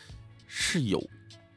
[0.48, 1.02] 是有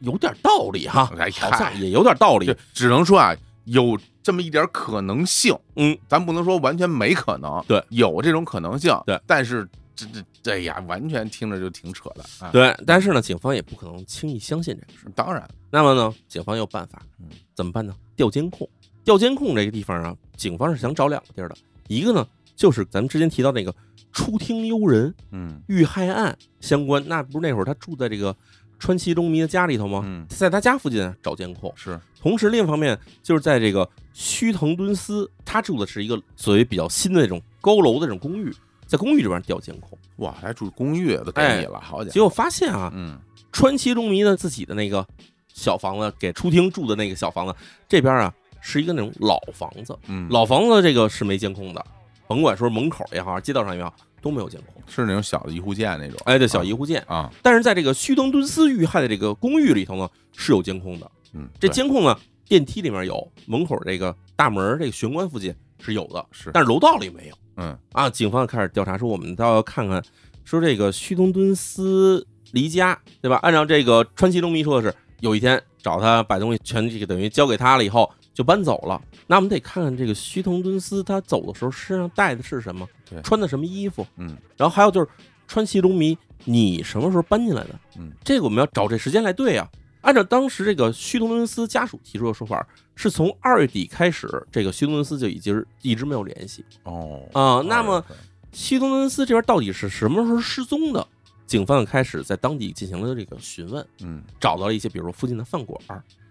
[0.00, 2.54] 有点道理哈，哎呀好像也有点道理就。
[2.72, 15.06] 只能说啊，有这么一点可能性，嗯，咱不能说完全没可能，对，有这种可能性，对，但是这这这呀，完全听着就挺扯的啊。，对，但是呢，警方也不可能轻易相信这个事。
[15.14, 17.94] 当然，那么呢，警方有办法嗯，怎么办呢？
[18.16, 18.68] 调监控。
[19.04, 21.56] 调监控这个地方啊，警方是想找两个地儿的，
[21.86, 23.72] 一个呢就是咱们之前提到那个
[24.10, 28.34] 出听幽人嗯遇害案相关，那不是那会儿他住在这个
[28.78, 30.02] 川崎中迷的家里头吗？
[30.04, 31.72] 嗯，在他家附近找监控。
[31.76, 38.52] 是，同时，另一方面就是在这个须藤敦司，他住的是一个所谓比较新的那种高楼的这种公寓，
[38.86, 43.18] 在公寓这边调监控，哇，还住公寓都给哎你了，好家结果发现啊，嗯。
[43.52, 45.06] 川崎中迷的自己的那个
[45.48, 47.54] 小房子，给出厅住的那个小房子
[47.88, 51.82] 这边啊，是一个那种老房子，嗯，老房子这个是没监控的，
[52.28, 53.94] 甭管说门口也好，街道上也好，
[54.26, 54.82] 都没有监控。
[54.88, 57.00] 是那种小的一户建那种，哎，对，小一户建。
[57.06, 61.08] 啊，但是在这个须藤敦司遇害的这个公寓里头呢，是有监控的。
[61.32, 68.10] 嗯，这监控呢，电梯里面有，门口这个大门这个玄关附近是有的，是，但是楼道里没有嗯啊。
[68.10, 70.02] 警方开始调查，说我们倒要看看，
[70.44, 73.36] 说这个须藤敦司离家，对吧？
[73.42, 79.00] 按照这个川崎龙迷说的是，有一天找他把东西全这个等于交给他了以后就搬走了。
[79.26, 85.08] 那我们得看看这个须藤敦司他走的时候身上带的是什么对，穿的什么衣服，嗯然后还有就是
[85.46, 87.78] 川崎龙迷，你什么时候搬进来的？
[87.98, 89.68] 嗯，这个我们要找这时间来对啊。
[90.02, 92.64] 按照当时这个旭东伦斯家属提出的说法，
[92.94, 98.16] 是从二月底开始，这个旭东伦斯就已经一直没有联系哦啊、那么二月份
[98.52, 101.06] 须藤敦司这边到底是什么时候失踪的？
[101.44, 105.80] 警方开始在当地进行了这个询问，嗯找到了一些，比如说附近的饭馆、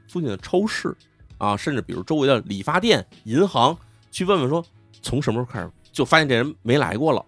[0.09, 0.95] 附近的超市，
[1.37, 3.77] 啊，甚至比如周围的理发店、银行
[4.09, 4.65] 去问问说，
[5.01, 7.25] 从什么时候开始就发现这人没来过了。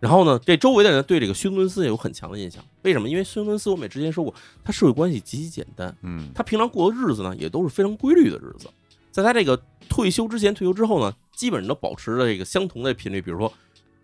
[0.00, 2.64] 然后呢，这周围的人对这个休顿斯有很强的印象。
[2.82, 3.08] 为什么？
[3.08, 8.68] 因为休顿斯我们也之前说过，他社会关系极其简单，嗯他平常过的日子呢也都是非常规律的日子。
[9.12, 13.52] 在他这个退休之前、退休之后呢，基本上都保持着这个相同的频率，比如说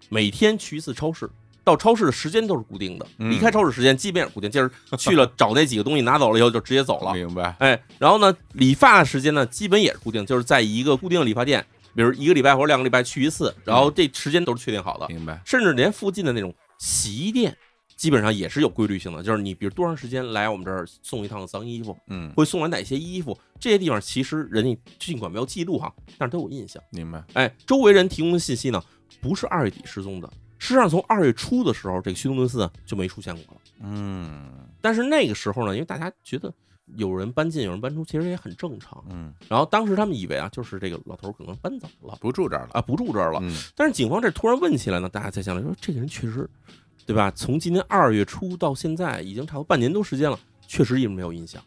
[0.09, 1.31] 每天去一次超市，
[1.65, 7.15] 到超市的时间都是固定的，嗯离开超市时间基本也是固定，就是去了找那几个东西拿走了以后就直接走了。
[7.15, 11.65] 明白，哎，然后呢，理发的时间呢基本也是固定，就是在一个固定的理发店，
[11.97, 15.09] 比如一个礼拜或者两个礼拜去一次，然后这时间都是确定好的。
[15.09, 17.57] 明白，甚至连附近的那种洗衣店，
[17.97, 26.83] 基本上也是有规律性的，就是你比如多长时间来我们这儿送一趟脏衣服，嗯，会送来哪些衣服，这些地方其实人家尽管没有记录哈，但是都有印象。
[26.91, 28.83] 明白，哎，周围人提供的信息呢，
[29.21, 33.61] 不是二月底失踪的，实际上从二月初的时候，这个休斯顿斯啊就没出现过了。
[33.83, 36.53] 嗯但是那个时候呢，因为大家觉得
[36.95, 39.05] 有人搬进，有人搬出，其实也很正常。
[39.11, 43.41] 嗯，然后当时他们以为啊，就是这个老头儿可能搬走了不住这儿了，啊，不住这儿了。
[43.43, 46.49] 嗯但是警方这突然问起来呢，大家才想来说，这个人确实，
[47.05, 47.31] 对吧？
[47.33, 51.61] 从今年二月初到现在，已经差不多半年多时间了，确实一直没有印象。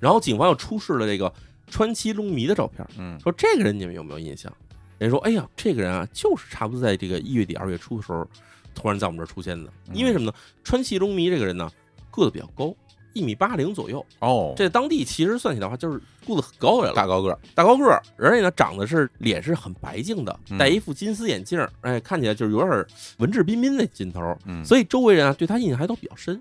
[0.00, 1.32] 然后警方又出示了这个
[1.68, 4.52] 川崎龙迷的照片，嗯说这个人你们有没有印象？
[4.98, 8.28] 人说，哎呀，这个人啊，就是差不多在这个一月底二月初的时候，
[8.74, 9.72] 突然在我们这儿出现的。
[9.92, 10.32] 因为什么呢？
[10.64, 11.70] 川崎龙迷这个人呢，
[12.10, 12.74] 个子比较高，
[13.18, 16.94] 一米八零左右，哦，这当地其实算起来的话，就是个子很高的了。
[16.94, 22.86] 大高个儿，大高个儿，而且呢，长得是脸是很白净的，嗯戴一副金丝眼镜儿，哎，看起来就是有点儿
[23.18, 26.40] 文质彬彬那劲头儿，嗯，所以周围人啊对他印象还都比较深。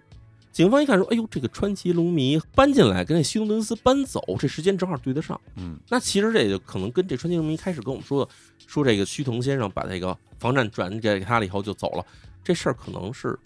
[0.51, 5.39] 警方一看说：“哎呦，这个川崎龙迷搬进来，跟这休顿斯搬走，这时间正好对得上。
[5.55, 8.31] 嗯那其实这也就可能跟这川崎龙迷开始跟我们说的，
[8.65, 12.03] 说这个须藤先生把这个房产转给他了以后就走了，
[12.43, 13.37] 这事儿可能是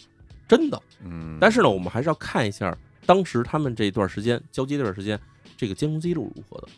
[0.48, 0.82] 真的。
[1.04, 2.74] 嗯，但是呢，我们还是要看一下
[3.06, 5.18] 当时他们这段时间交接这段时间
[5.56, 6.68] 这个监控记录如何的。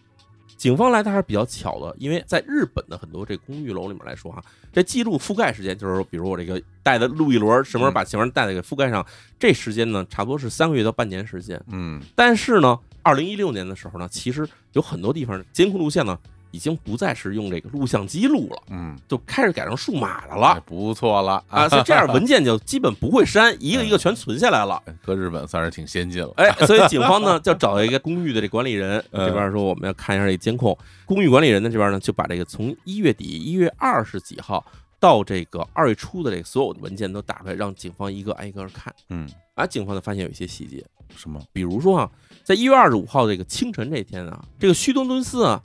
[0.56, 9.04] 警方来的还是比较巧的，因为在日本的很多这公寓楼里面来说哈，这记录覆盖时间就是说，比如我这个带的录一轮什么时候把前面带的给覆盖上，
[9.38, 11.60] 这时间呢差不多是三个月到半年时间。
[11.66, 16.18] 嗯但是呢，二零一六年的时候呢，其实有很多地方监控录像呢
[16.54, 24.80] 已经不再是用这个录像机录了，嗯，就开始改成数码的哎了不错了啊，所以这样文件就基本不会删，一个一个全存下来了。
[25.04, 30.78] 搁日本算是挺先进了，哎，所以 警方呢就找一个公寓的这管理人，嗯这边说我们要看一下这监控。
[31.04, 34.64] 公寓管理人呢这边呢就把这个从一月底一月二十几号
[35.00, 38.94] 到这个二月初的这个所有的文件都打出来，让警方一个挨个看。
[39.08, 40.84] 嗯，啊，警方呢发现有一些细节，
[41.16, 41.40] 什么？
[41.52, 42.10] 比如说啊，
[42.42, 45.60] 在一月二十五号这个清晨这天啊，这个须东敦司啊，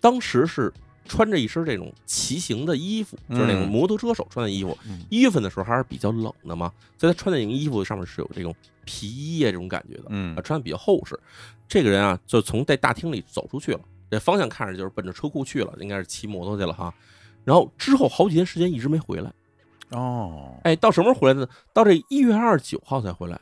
[0.00, 0.72] 当时是
[1.06, 4.76] 穿着一身这种骑行的衣服，就是那种嗯摩托车手穿的衣服。
[4.86, 10.04] 嗯一月份的时候还是比较冷的嘛，所以他穿的那种衣服上面是有这种皮衣啊这种感觉的。
[10.08, 11.18] 嗯啊，穿的比较厚实。
[11.66, 16.92] 这个人啊，就从在大厅里走出去了，这方向看着就是奔着车库去了，应该是骑摩托去了哈。
[17.42, 19.32] 然后之后好几天时间一直没回来，
[19.90, 21.48] 哦，哎，到什么时候回来的呢？
[21.72, 23.40] 到这一月二十九号才回来，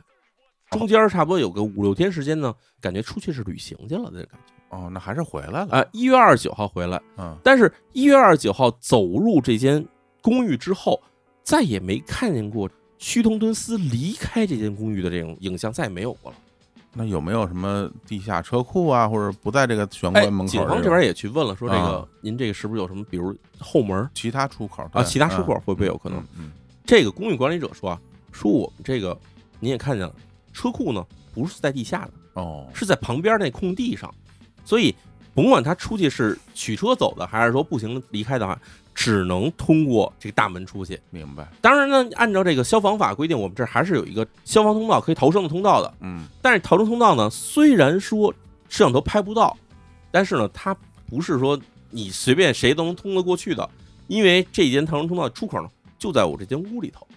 [0.71, 4.52] 中间差不多有个五六天时间呢，感觉出去是旅行去了的感觉。
[4.73, 9.85] 哦，那还是回来了，啊，一月二十九号回来，嗯但是一月二十九号走入这间
[10.21, 10.99] 公寓之后，
[11.43, 16.37] 再也没看见过须藤敦司离开这间公寓的这种影像，再也没有过了。
[16.95, 20.67] 那有没有什么地下车库啊，或者不在这个玄哎关门，口警？
[20.67, 26.19] 方这边也去问了，说这个啊您这个是不是有什么，比如后门其他出口啊，其他出口嗯会不会有可能？
[26.37, 26.51] 嗯
[26.85, 29.17] 这个公寓管理者说啊，说我们这个
[29.59, 30.13] 您也看见了，
[30.51, 34.13] 车库呢不是在地下的，嗯哦，是在旁边那空地上，
[34.65, 34.93] 所以
[35.33, 38.59] 甭管他出去是取车走的，还是说步行离开的话，
[38.93, 40.99] 只能通过这个大门出去。
[41.09, 45.93] 明白，当然呢，按照这个消防法规定，我们这儿还是有一个消防通道可以逃生的通道的。
[46.01, 48.31] 嗯但是逃生通道呢，虽然说
[48.69, 49.57] 摄像头拍不到，
[50.11, 50.75] 但是呢，它
[51.09, 53.67] 不是说你随便谁都能通得过去的，
[54.07, 57.07] 因为这间逃生通道的出口呢就在我这间屋里头。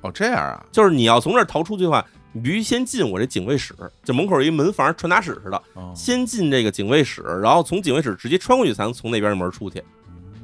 [0.00, 9.82] 哦这样啊，就是你要从这儿逃出去的话，你必须先进我这警卫室，就门口有一门房，传达室似的，哦先进这个警卫室，然后从警卫室直接穿过去，才能从那边的门出去。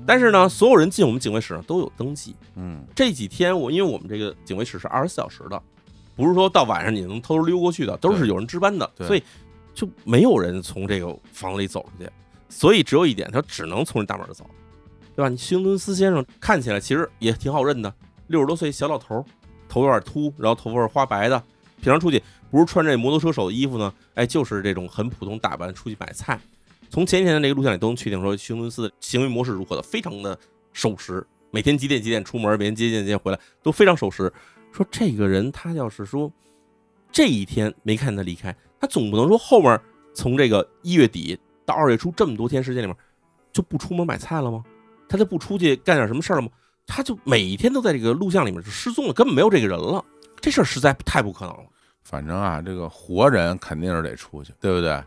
[0.06, 2.34] 但是呢，所有人进我们警卫室呢都有登记。
[2.56, 5.62] 嗯这几天我因为我们这个警卫室是二十四小时的，
[6.14, 9.22] 不是说到晚上你能偷偷溜过去的，都是有人值班的，对所以
[9.72, 12.10] 就没有人从这个房里走出去。
[12.48, 14.46] 所以只有一点，他只能从这大门走，
[15.16, 15.28] 对吧？
[15.28, 17.92] 你休顿斯先生看起来其实也挺好认的，
[18.28, 19.24] 六十多岁小老头儿，
[19.68, 21.42] 头有点秃，然后头发是花白的，
[21.84, 22.20] 平常出去
[22.50, 26.40] 不是穿这摩托车手的衣服呢，哎，就是这种很普通打扮出去买菜。
[26.88, 30.38] 从前几天的这个录像里都能确定说，休顿斯的行为模式如何的，非常的
[30.72, 34.32] 守时，每天几点几点出门，每天几点几点回来，都非常守时。
[34.72, 36.32] 说这个人他要是说
[37.12, 39.78] 这一天没看他离开，他总不能说后面
[40.14, 42.96] 从这个一月底到二月初这么多天时间里面，
[43.52, 44.64] 就不出门买菜了吗？
[45.06, 46.48] 他就不出去干点什么事儿了吗？
[46.86, 50.02] 他就每一天都在这个录像里面就失踪了，根本没有这个人了。
[50.40, 51.64] 这事儿实在太不可能了。
[52.04, 55.02] 反正啊，这个活人肯定是得出去，对不对？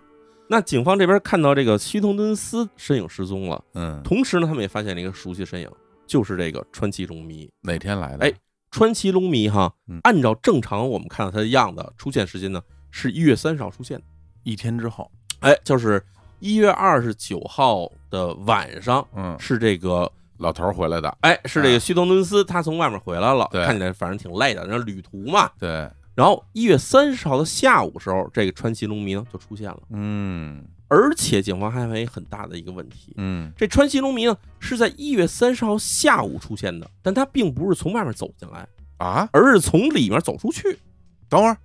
[0.49, 5.69] 那警方这边看到这个西通敦斯身影失踪了，嗯，同时呢，他们也发现了一个熟悉身影，
[6.05, 7.49] 就是这个川崎龙迷。
[7.61, 8.25] 哪天来的？
[8.25, 8.33] 哎，
[8.71, 14.03] 川崎龙迷哈嗯，按照正常我们看到他的样子，出现时间呢是一月三十号出现的。
[14.43, 16.01] 一天之后，哎，就是
[16.39, 25.51] 一月二十九号的晚上，嗯，是这个老头儿回来的，哎，是这哎个西通敦斯他从外面回来了，对看起来反正挺累的，然后旅途嘛。
[25.59, 30.65] 对，然后一月三十号的下午时候，这个川崎龙弥呢就出现了，嗯。
[30.89, 40.79] 而且警方还发现一很大的一个问题，嗯，这川崎龙弥呢是在一月三十号下午出现的，但他并不是从外面走进来，啊，而是从里面走出去，
[41.27, 41.57] 等会儿，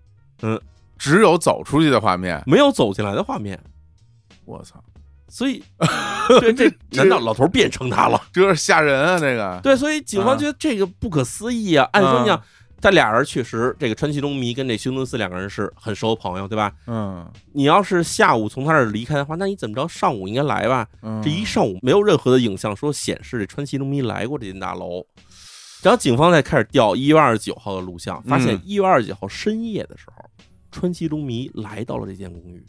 [0.42, 0.60] 嗯，
[0.98, 3.56] 只有走出去的画面，没有走进来的画面。
[4.44, 4.82] 我操，
[5.28, 5.62] 所以，
[6.40, 8.20] 这这 难道老头变成他了？
[8.32, 9.18] 这是吓人啊！
[9.20, 11.88] 这个，对，所以警方觉得这个不可思议啊。
[11.92, 12.42] 按说你想
[12.82, 16.72] 啊，他俩人确实，这个川崎龙迷跟这修敦斯两个人是很熟的朋友，对吧？
[16.86, 20.86] 嗯你要是下午从他那儿离开的话，那你怎么着上午应该来吧？
[21.02, 25.06] 嗯，这一上午没有任何的影像说显示这川崎龙迷来过这间大楼。
[25.82, 30.24] 然后警方才开始调一月二十九号的录像，发现嗯一月二十九号深夜的时候，
[30.70, 32.64] 川崎龙迷来到了这间公寓。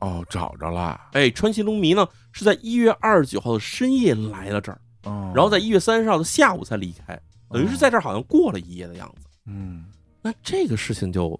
[0.00, 7.18] 哦，找着了，哎，川崎龙迷呢是在一月二十九号的深夜来了这儿，哦然后在一月三十号的下午才离开，
[7.50, 9.23] 等于是在这儿好像过了一夜的样子。
[9.46, 9.84] 嗯，
[10.22, 11.38] 那这个事情就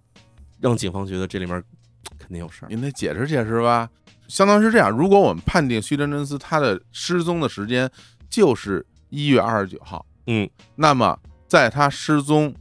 [0.60, 1.62] 让警方觉得这里面
[2.18, 2.68] 肯定有事儿。
[2.68, 3.88] 您得解释解释吧。
[4.28, 7.90] 相当于是这样，如果我们判定徐真真司他的失踪的时间
[8.30, 12.54] 就是一月二十九号，嗯，那么在他失踪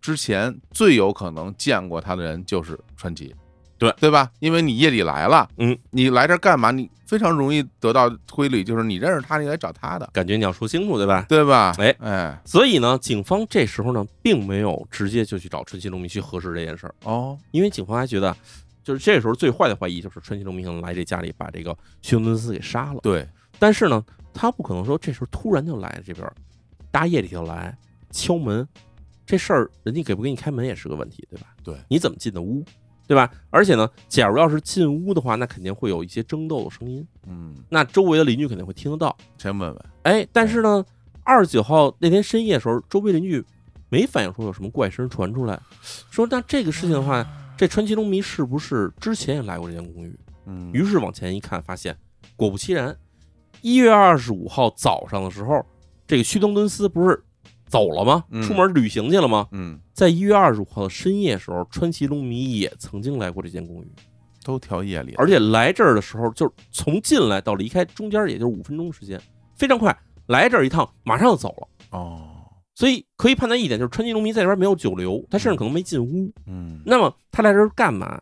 [0.00, 3.34] 之前，最有可能见过他的人就是川崎，
[3.80, 4.30] 对对吧？
[4.38, 6.70] 因为你夜里来了，嗯，你来这儿干嘛？
[6.70, 11.24] 你非常容易得到推理，就是你认识他，你来找他的，感觉你要说清楚，对吧？
[11.28, 11.74] 对吧？
[11.78, 18.36] 哎哎，所以呢，警方这时候呢，并没有直接就去找春熙龙弥去核实这件事儿，哦，因为警方还觉得，
[18.84, 23.00] 就是这时候最坏的怀疑就是春熙龙弥可能来这家里把这个休顿斯给杀了。
[23.02, 23.26] 对，
[23.58, 26.32] 但是呢，他不可能说这时候突然就来这边儿，
[26.90, 27.76] 大夜里就来
[28.10, 28.68] 敲门，
[29.24, 31.46] 这事儿人家给不给你开门也是个问题，对吧？
[31.64, 32.64] 对，你怎么进的屋，
[33.10, 33.28] 对吧？
[33.50, 39.16] 而且呢，假如要是进屋的话，那肯定会有一些争斗的声音，嗯，那周围的邻居肯定会听得到。
[39.36, 40.84] 先问问，哎，但是呢，
[41.24, 43.44] 二十九号那天深夜的时候，周围邻居
[43.88, 45.60] 没反映说有什么怪声传出来，
[46.08, 50.16] 说那这个事情的话，这川崎龙弥是不是之前也来过这间公寓？
[50.46, 51.96] 嗯，于是往前一看，发现
[52.36, 52.96] 果不其然，
[53.60, 55.66] 一月二十五号早上的时候，
[56.06, 57.20] 这个须藤敦司不是
[57.70, 58.24] 走了吗？
[58.30, 59.46] 嗯出门旅行去了吗？
[59.52, 63.86] 嗯，在一月二十五号的深夜时候，川崎龙弥也曾经来过这间公寓，
[64.44, 69.18] 都挑夜里了，而且来这儿的时候，就是从进来到离开中间也就是五分钟时间，
[69.54, 69.96] 非常快。
[70.26, 71.98] 来这儿一趟，马上就走了。
[71.98, 72.28] 哦，
[72.74, 76.30] 所以可以判断一点，就是川崎龙弥在这边没有久留，他甚至可能没进屋。
[76.46, 78.20] 嗯，那么他来这儿干嘛？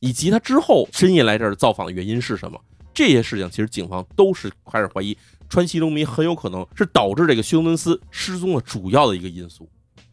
[0.00, 2.60] 以及他之后深夜来这儿造访的原因是什么？
[2.94, 5.16] 这些事情其实警方都是开始怀疑
[5.52, 9.68] 川崎龙迷很有可能是导致这个休伦斯失踪的主要的一个因素。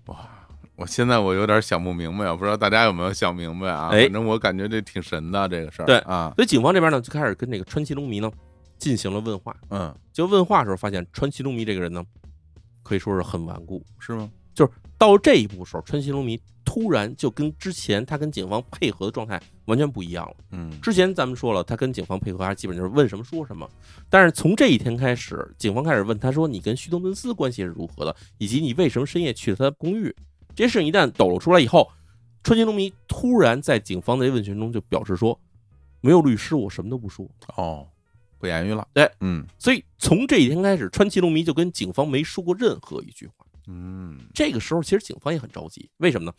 [0.08, 0.30] 哇
[0.76, 3.88] 我现在我有点想不明白，我不知道大家有没有想明白啊？
[3.88, 5.86] 哎反正我感觉这挺神的这个事儿。
[5.86, 8.30] 对啊，所以警方这边呢就开始跟这个川崎龙迷呢
[8.78, 9.56] 进行了问话。
[9.70, 12.04] 嗯，就问话的时候发现川崎龙迷这个人呢，
[12.84, 13.82] 可以说是很顽固。
[13.98, 14.30] 是吗？
[15.00, 20.36] 到了这一步的时候，川崎龙迷突然就跟之前他跟警方配合的状态完全不一样了。
[20.52, 23.68] 嗯，之前咱们说了，他跟警方配合还基本就是问什么说什么，
[24.10, 30.14] 但是从这一天开始，警方开始问他说：“你跟旭东敦司关系是如何的，以及你为什么深夜去了他的公寓？”
[30.54, 31.90] 这些事情一旦抖露出来以后，
[32.44, 35.40] 川崎龙迷突然在警方的问询中就表示说
[36.02, 37.26] ：“没有律师，我什么都不说。
[37.56, 37.88] 哦，
[38.38, 38.86] 不言语了。
[38.94, 43.39] 对，嗯”所以从这一天开始，川崎龙迷就跟警方没说过任何一句话。
[43.72, 46.34] 嗯，这个时候，其实警方也很着急，为什么呢？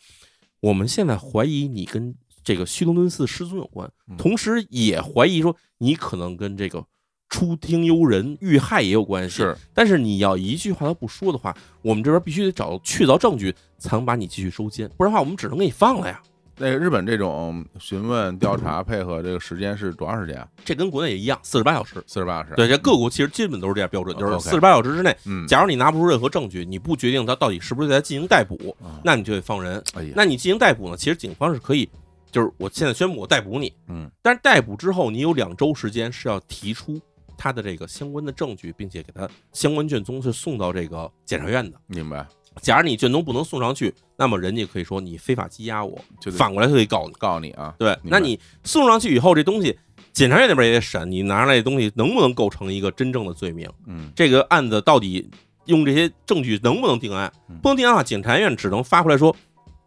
[0.59, 2.13] 我们现在怀疑你跟
[2.43, 6.85] 这个西龙敦寺失踪有关嗯，同时也怀疑说你可能跟这个
[7.29, 16.21] 出庭幽人遇害也有关系。，是，但是你要一句话都不说的话，我们这边必须得找到确凿证据，才能把你继续收监，不然的话，我们只能给你放了呀。
[16.61, 20.47] 那个日本这种询问、调查、 配合这个时间是多长时间啊？
[20.63, 21.95] 这跟国内也一样，四十八小时。
[22.05, 22.53] 四十八小时。
[22.55, 29.83] 对，这各国其实基本都是这样标准，就是四十八小时之内，嗯，假如你拿不出任何证据，你不决定他到底是不是在进行逮捕，啊那你就得放人。
[29.95, 30.95] 哎呀，那你进行逮捕呢？
[30.95, 31.89] 其实警方是可以，
[32.31, 37.01] 就是我现在宣布我逮捕你，嗯，但是逮捕之后，你有两周时间是要提出
[37.37, 41.75] 他的这个相关的证据，并且给他相关卷宗是送到这个检察院的。
[41.87, 42.27] 明白，
[42.61, 47.13] 假如你卷宗不能送上去，那么人家可以说你非法羁押我，就反过来就可以告你。
[47.13, 47.73] 告你啊。
[47.79, 49.77] 对，那你送上去以后，这东西
[50.11, 53.69] 检察院那边也得审，你拿上来的东西能不能构成一个真正的罪名？
[53.87, 55.29] 嗯这个案子到底
[55.65, 57.57] 用这些证据能不能定案嗯？
[57.59, 59.33] 不能定案的话，检察院只能发回来说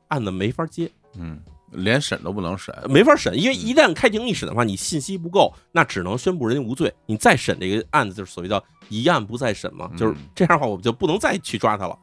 [0.08, 1.38] 案子没法接，嗯，
[1.72, 6.92] 连审都不能审，没法审，因为一旦开庭一审的话，你信息不够，那只能宣布人家无罪。
[7.04, 11.98] 你再审这个案子，就是所谓叫一案不再审嘛，嗯就是这样的话，我们就不能再去抓他了。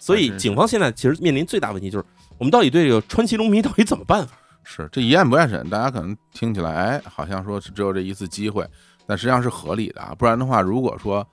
[0.00, 2.04] 所以警方现在其实面临最大问题就是，
[2.38, 4.36] 我们到底对这个川崎龙迷到底怎么办法？
[4.64, 8.64] 是这一案不案审，大家可能听起来，哎，好像说只有这一次机会，
[9.06, 10.14] 但实际上是合理的啊。
[10.16, 11.26] 不然的话，如果说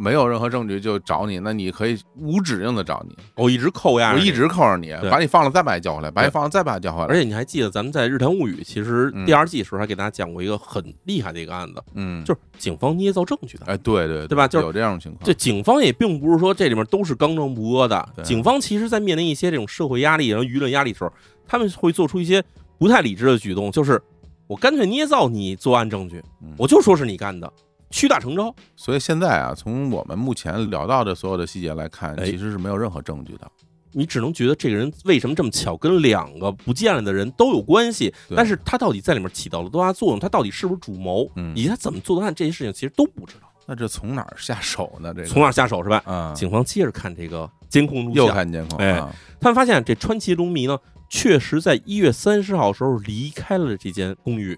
[0.00, 7.06] 没有任何证据就找你，那你可以无止境的找你，我一直扣押我一直扣着你，把你放了再把你叫回来，把你放了再把你叫回来。
[7.08, 9.26] 而且你还记得咱们在《日谈物语》其实嗯。
[9.26, 13.66] 第二季的时候还给大家讲过一个很厉害的一个案子，嗯，就是警方捏造证据的。
[13.66, 14.48] 哎，对对对吧？
[14.48, 18.24] 就是有这样的情况，这警方也并不是说这里面都是刚正不阿的，对。
[18.24, 21.12] 警方其实在面临一些这种社会压力，然后舆论压力的时候，
[21.46, 22.42] 他们会做出一些
[22.78, 24.00] 不太理智的举动，就是
[24.46, 27.52] 我干脆捏造你作案证据嗯，我就说是你干的，
[27.90, 28.54] 屈打成招。
[28.76, 33.50] 所以现在啊，从我们目前聊到的所有的细节来看，哎其实是没有任何证据的。
[33.92, 43.48] 你只能觉得这个人为什么这么巧跟两个不见了的人都有关系，但是他到底在里面起到了多大作用，他到底是不是主谋，嗯以及他怎么做的案，这些事情其实都不知道。
[43.66, 45.12] 那这从哪儿下手呢？
[45.12, 46.00] 这个从哪儿下手是吧？
[46.06, 50.78] 啊，警方接着看这个监控录像又，看监控，哎啊他们发现这川崎龙迷呢，
[51.08, 54.56] 确实在一月三十号时候离开了这间公寓，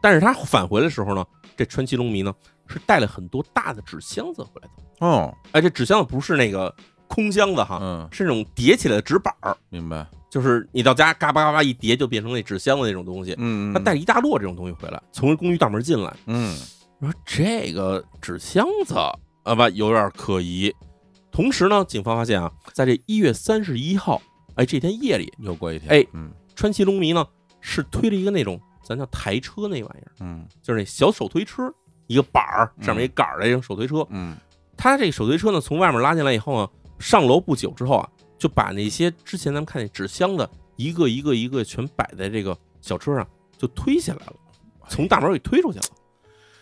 [0.00, 1.24] 但是他返回的时候呢，
[1.56, 2.32] 这川崎龙迷呢
[2.70, 5.06] 是带了很多大的纸箱子回来的。
[5.06, 6.74] 哦，哎，这纸箱子不是那个
[7.08, 13.34] 空箱子哈，嗯，是那种叠起来的纸板儿，明白，就是你到家嘎巴嘎巴一叠就变成那纸箱子那种东西。
[13.38, 16.56] 嗯，他带了一大摞这种东西回来，从公寓大门进来，嗯，
[17.00, 18.94] 我说这个纸箱子
[19.42, 20.72] 啊吧有点可疑。
[21.32, 24.20] 同时呢，警方发现啊，在这一月三十一号，
[24.56, 27.26] 哎，这天夜里，又过一天，哎嗯川崎龙迷呢
[27.60, 31.72] 是推了一个那种咱叫台车那玩意儿，嗯就是那小手推车，
[32.10, 34.04] 一个板儿上面一杆儿的这种手推车。
[34.10, 34.36] 嗯
[34.76, 43.24] 他这个手推车呢，从外面拉进来以后呢，上楼不久之后啊，就把那些之前咱们看那纸箱子一个一个一个全摆在这个小车上，
[43.56, 44.32] 就推下来了，
[44.88, 45.84] 从大门给推出去了。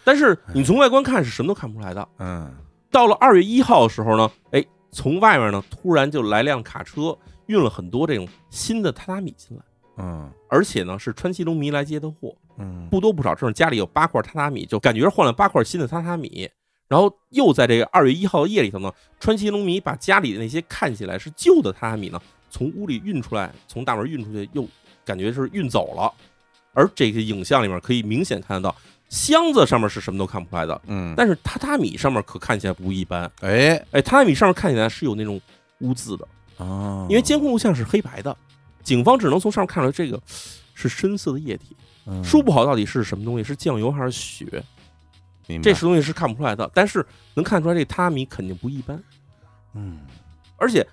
[0.04, 2.06] 但是你从外观看是什么都看不出来的。
[2.18, 2.54] 嗯
[2.90, 9.62] 到了二月一号的时候呢，哎，从外面呢突然就来辆卡车，运了很多这种新的榻榻米进来。
[9.98, 16.48] 嗯而且呢是川崎龙迷来接的货，嗯，不多不少，正是家里有八块榻榻米，就感觉换了八块新的榻榻米。
[16.88, 18.90] 然后又在这个二月一号夜里头呢，
[19.20, 22.18] 川崎龙迷把家里的那些看起来是旧的榻榻米呢，
[22.48, 24.66] 从屋里运出来，从大门运出去，又
[25.04, 26.10] 感觉是运走了。
[26.72, 28.74] 而这个影像里面可以明显看得到，
[29.10, 33.30] 箱子上面是什么都看不出来的，嗯，但是榻榻米上面可看起来不一般。
[33.40, 35.38] 哎哎，榻榻米上面看起来是有那种
[35.80, 36.26] 污渍的，
[36.56, 38.34] 啊，因为监控录像是黑白的，
[38.88, 40.18] 警方只能从上面看出来这个
[40.72, 41.76] 是深色的液体。
[42.06, 44.46] 嗯说不好到底是什么东西，是酱油还是血，
[45.46, 46.70] 明白这是东西是看不出来的。
[46.72, 48.98] 但是能看出来这榻榻米肯定不一般，
[49.74, 49.98] 嗯
[50.56, 50.86] 而且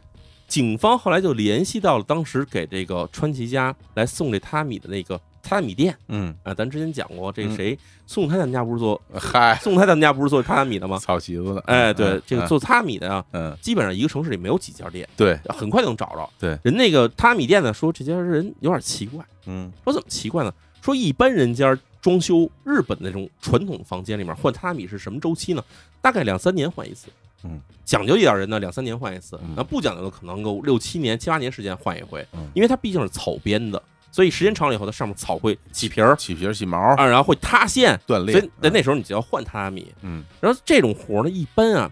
[0.46, 5.96] 警方后来就联系到了当时给这个川崎家来送这榻榻米的那个榻榻米店。
[6.08, 7.78] 嗯，啊，咱之前讲过，这个谁
[8.08, 10.98] 宋太他们家不是做嗨，宋太他们家不是做榻榻米的吗？
[10.98, 13.56] 草席子的，哎，对嗯，这个做榻榻米的啊，嗯。
[13.62, 16.30] 基本上一个城市里没有几家店，对，很快就能找着。
[16.40, 19.72] 对，人那个榻榻米店呢说这家人有点奇怪，嗯。
[19.84, 20.54] 说怎么奇怪呢？
[20.82, 25.64] 说一般人家装修日本那种传统房间里面换榻榻米是什么周期呢？
[26.02, 27.08] 大概两三年换一次。
[27.44, 29.36] 嗯，讲究一点人呢，两三年换一次。
[29.44, 33.82] 嗯；那不讲究的可能够六七年、七八年时间换一回嗯，因为它毕竟是草编的，
[34.16, 36.16] 所以时间长了以后，它上面草会起皮儿。
[36.16, 39.94] 起皮儿起毛啊，然后会塌陷，断裂所以，在那时候你就要换榻榻米。
[40.04, 40.24] 嗯。
[40.40, 41.92] 然后这种活呢，一般啊，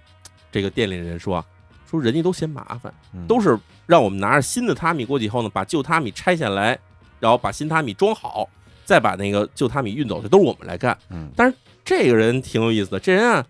[0.49, 1.45] 这个店里人说啊，
[1.85, 3.27] 说人家都嫌麻烦，嗯。
[3.27, 6.79] 都是让我们拿着新的榻榻米过去以后呢，把旧榻米拆下来，
[7.19, 8.47] 然后把新榻米装好，
[8.85, 10.97] 再把那个旧榻米运走，这都是我们来干。
[11.09, 11.29] 嗯。
[11.35, 13.45] 但是这个人挺有意思的，这人啊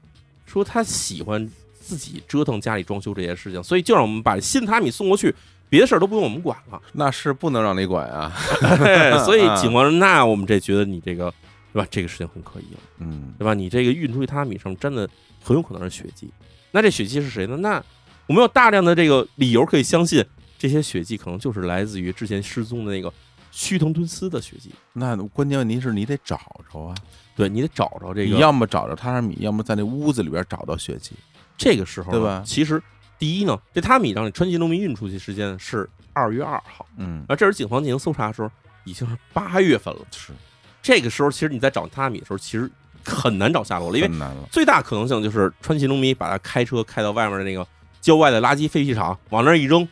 [0.47, 1.47] 说他喜欢
[1.79, 5.35] 自己折腾家里装修这些事情，所以就让我们把新榻榻米送过去，
[5.73, 6.79] 别的事儿都不用我们管了。
[6.91, 8.31] 那是不能让你管啊，
[9.25, 11.33] 所以警方说，那我们这觉得你这个
[11.73, 11.87] 对吧？
[11.89, 13.55] 这个事情很可疑了，嗯对吧？
[13.55, 15.09] 你这个运出去榻榻米上真的
[15.43, 16.29] 很有可能是血迹。
[16.69, 17.57] 那这血迹是谁呢？
[17.57, 17.83] 那
[18.27, 20.23] 我们有大量的这个理由可以相信，
[20.59, 23.11] 这些血迹可能就是来自于之前失踪的那个
[23.49, 24.69] 须藤敦司的血迹。
[24.93, 26.39] 那关键问题是你得找
[26.71, 26.95] 着啊，
[27.35, 31.13] 对你得找着这个你个，要么找着榻榻米，要么在那屋子里边找到血迹，
[31.57, 32.81] 这个时候对吧其实
[33.23, 38.51] 第一呢，这榻榻米让川崎农民运出去时间是二月二号，嗯，而这时警方进行搜查的时候
[38.83, 40.01] 已经是八月份了。
[40.11, 40.33] 是
[40.81, 42.69] 这个时候，其实你在找榻榻米的时候，其实
[43.05, 47.65] 很难找下落了，因为最大可能性就是川崎农民把他开车开到外面的那个
[48.01, 49.87] 郊外的垃圾废弃场，往那儿一扔，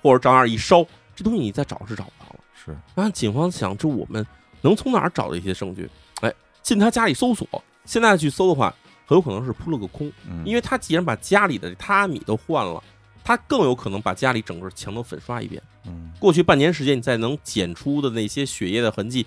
[0.00, 2.40] 或者找那儿一烧，这东西你再找是找不到了。
[2.54, 4.24] 是然后警方想，这我们
[4.60, 5.90] 能从哪儿找到一些证据？
[6.20, 6.32] 哎，
[6.62, 7.48] 进他家里搜索，
[7.84, 8.72] 现在去搜的话，
[9.06, 12.82] 很有可能是扑了个空，嗯，因为他既然把家里的榻米都换了，
[13.24, 15.62] 他更有可能把家里整个墙都粉刷一遍。
[15.86, 19.24] 嗯，过去半年时间，你再能检出的那些血液的痕迹，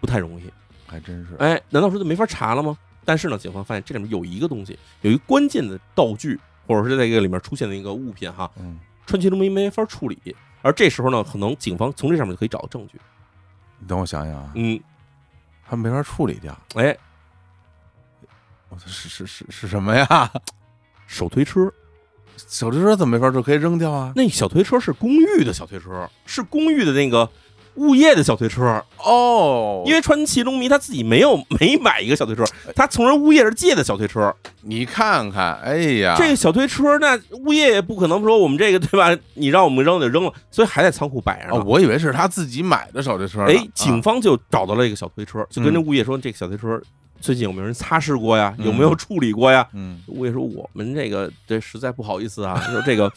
[0.00, 0.52] 不太容易。
[0.86, 2.76] 还真是，哎，难道说就没法查了吗？
[3.04, 10.18] 但是呢，警方发现这里面有一个东西，有一个关键的道具，或者是在这个里面出现的一个物品哈，嗯，川崎龙没没法处理。
[10.62, 13.00] 而这时候呢，可能警方从这上面就可以找到证据。
[13.78, 14.78] 你等我想想啊，嗯，
[15.64, 16.96] 他没法处理掉，哎，
[18.86, 20.30] 是是是是什么呀？
[21.06, 21.70] 手推车，
[22.36, 23.42] 小推车怎么没法就？
[23.42, 24.12] 可以扔掉啊？
[24.14, 27.28] 那小推车是公寓的小推车，是公寓的那个
[27.74, 28.82] 物业的小推车。
[28.98, 32.44] 哦，因为川崎龙迷他自己没有没买一个小推车，
[32.76, 34.32] 他从人物业这借的小推车。
[34.62, 39.20] 你看看，哎呀，这个小推车，那物业也不可能说我们这个对吧？
[39.34, 43.46] 你让我们扔就扔了，所以还在仓库摆着哦，我以为是他自己买的小推车呢。
[43.46, 46.80] 哎，警啊方就找到了一个小推车，就跟这嗯物业说：“这个小推车
[47.20, 48.54] 最近有没有人擦拭过呀？
[48.58, 53.12] 嗯有没有处理过呀嗯？”物业说：“我们这个这实在不好意思啊， 说这个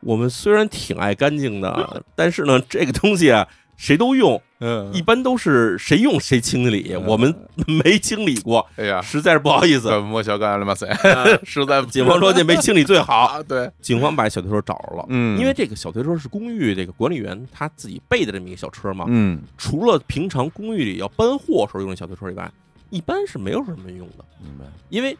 [0.00, 3.46] 我们虽然挺爱干净的， 但是呢，这个东西啊，
[3.76, 7.34] 谁都用，嗯，一般都是谁用谁清理，嗯我们
[7.66, 9.88] 没清理过，哎呀，实在是不好意思。
[9.88, 10.74] 这莫小干了吗？
[10.74, 15.06] 塞， 呃实在警方说这没清理最好，啊，对，警方把小推车找着了。
[15.08, 22.50] 嗯，因为这个小推车是公寓这个管理员他自己备的这么一个小车嘛，嗯，除了平常公寓里要搬货时候用的小推车以外，
[22.90, 24.24] 一般是没有什么用的。
[24.40, 25.16] 明白，因为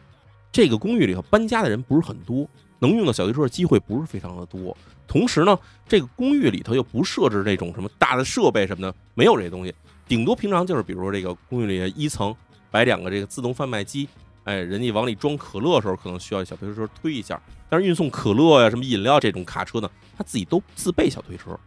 [0.51, 2.47] 这个公寓里头搬家的人不是很多，
[2.79, 4.75] 能用到小推车的机会不是非常的多。
[5.07, 5.57] 同时呢，
[5.87, 9.73] 这个公寓里头又不设置这种什么大的设备什么的，没有这些东西。
[10.07, 12.35] 顶多平常就是比如说这个公寓里的一层
[12.71, 14.07] 摆两个这个自动贩卖机，
[14.43, 17.41] 哎，人家往里装可乐的时候可能需要小推车推一下。
[17.69, 21.57] 但是运送可乐呀、什么饮料这种卡车呢，他自己都自备小推车。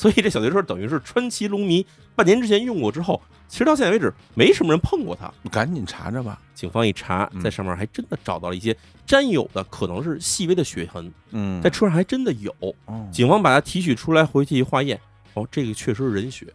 [0.00, 5.30] 所以这小推车等于是川崎龙迷半年之前用过之后，其实到现在为止没什么人碰过它。
[5.50, 6.40] 赶紧查查吧。
[6.54, 8.74] 警方一查，嗯在上面还真的找到了一些
[9.04, 12.50] 沾有的可能是细微的血痕，嗯，在车上还真的有。
[12.86, 14.98] 哦警方把它提取出来，回去一化验，
[15.34, 16.46] 哦，这个确实是人血。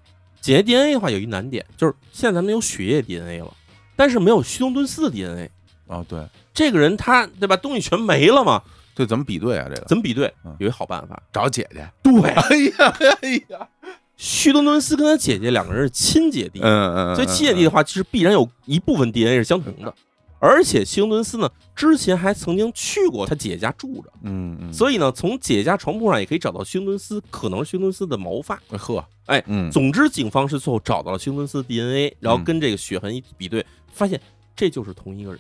[0.41, 3.53] 检验 DNA 的话，有一难点，就是现在咱们有血液 DNA 了，
[3.95, 5.51] 但是没有须藤敦司的 DNA。
[5.85, 8.63] 哦，对这个人他对吧，东西全没了嘛，
[8.95, 9.67] 对，怎么比对啊？
[9.69, 10.55] 这个怎么比对嗯？
[10.59, 11.87] 有一好办法，找姐姐。
[12.01, 13.67] 对， 哎呀，哎呀，
[14.15, 19.93] 旭东敦斯跟他姐姐两个人是亲姐弟，嗯嗯，所以亲姐弟的话，其实必然有一部分 DNA 是相同的。
[20.37, 28.61] 而且希顿斯呢，之前还曾经去过他姐姐家住着，嗯嗯，所以呢，从姐姐家床铺上也可以找到希顿斯可能是希顿斯的毛发。
[28.69, 34.21] 呵，哎嗯，总之，警方是最后找到了希顿斯的 DNA，然后跟这个血痕一比对，发现
[34.55, 35.39] 这就是同一个人。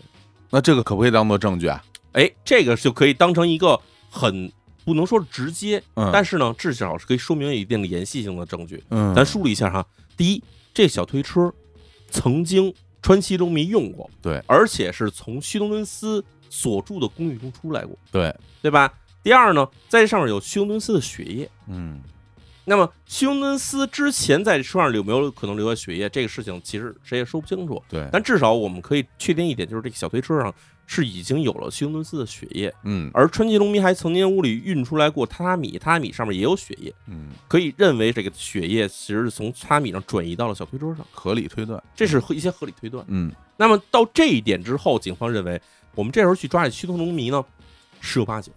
[0.49, 1.83] 那这个可不可以当做证据啊？
[2.15, 4.51] 哎，这个就可以当成一个很
[4.85, 8.81] 不能说是直接，嗯，但是呢，至少是可以说明有一定的延续性的证据。
[8.89, 9.85] 嗯，咱梳理一下哈，
[10.15, 10.43] 第一，
[10.73, 11.53] 这小推车
[12.09, 18.93] 曾经川崎中迷用过，对，而且是从须藤敦司所住的公寓中出来过，对，对吧？
[19.21, 21.49] 第二呢，在这上面有须藤敦司的血液。
[21.67, 22.01] 嗯
[22.67, 26.09] 那么须藤敦司之前在车上有没有可能留下血液？
[26.09, 27.79] 这个事情其实谁也说不清楚。
[27.87, 30.51] 对，但至少我们可以确定一点，就是这个小推车上
[30.87, 33.09] 是已经有了须藤敦司的血液，嗯。
[33.13, 43.03] 而川崎龙迷还曾经屋里运出来过榻榻米，榻榻米上面也有血液，嗯，可以认为这个血液其实是从榻榻米上转移到了小推车上，合理推断，这是一些合理推断。
[43.07, 43.31] 嗯。
[43.57, 45.59] 那么到这一点之后，警方认为
[45.95, 47.43] 我们这时候去抓这须藤龙迷呢，
[48.01, 48.51] 十有八九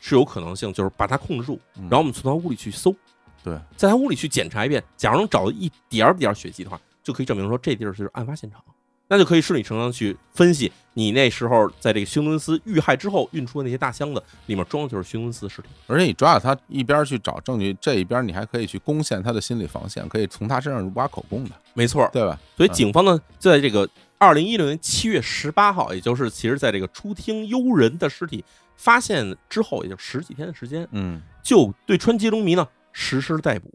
[0.00, 1.82] 是有可能性，就是把他控制住，嗯。
[1.84, 2.94] 然后我们从他屋里去搜，
[3.42, 8.62] 对，在他屋里去检查一遍，假如能找到一点儿点儿血迹的话，就可以证明说这地儿就是案发现场，
[9.08, 15.68] 那就可以顺理成章地去分析你那时候在这个休伦斯遇害之后运出的那些大箱子里面装的就是休伦斯的尸体。
[15.86, 22.38] 而且你抓着他一边去找证据，这一边你还可以去攻陷他的心理防线，可以从他身上挖口供的，没错，对吧？
[22.56, 23.88] 所以警方呢就在这个
[24.18, 28.42] 二零一六年七月十八号，也就是其实在这个出听幽人的尸体
[28.76, 33.70] 发现之后，也就十几天的时间，嗯，就对川崎隆迷呢实施逮捕。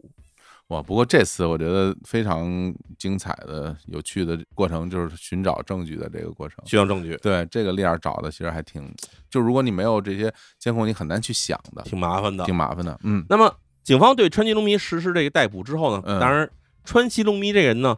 [0.72, 6.64] 哇，不过这次我觉得非常精彩的、有趣的过程，就是寻找证据的这个过程。
[6.66, 8.90] 寻找证据，对这个链儿找的其实还挺，
[9.28, 12.42] 就如果你没有这些监控，你很难去想的，挺麻烦的。
[12.46, 12.98] 挺麻烦的。
[13.02, 16.48] 嗯那么，警方对川崎龙迷实施这个逮捕之后呢，嗯当然
[16.84, 17.94] 川崎龙迷这人呢，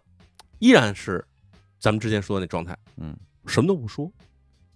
[0.59, 1.25] 依然是
[1.79, 3.17] 咱们之前说的那状态，嗯
[3.47, 4.11] 什么都不说。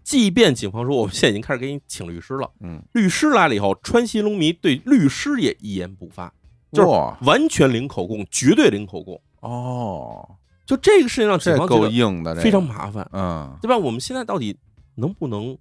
[0.04, 6.32] 即便警方说我们现在已经开始给你请律师了，嗯，律师来了以后，川崎龙迷对律师也一言不发，
[6.72, 9.20] 就是完全零口供，绝对零口供。
[9.40, 10.28] 哦，
[10.66, 13.76] 就这个事情让警方觉得硬的，这个非常麻烦，嗯对吧？
[13.76, 14.56] 我们现在到底
[14.96, 15.56] 能不能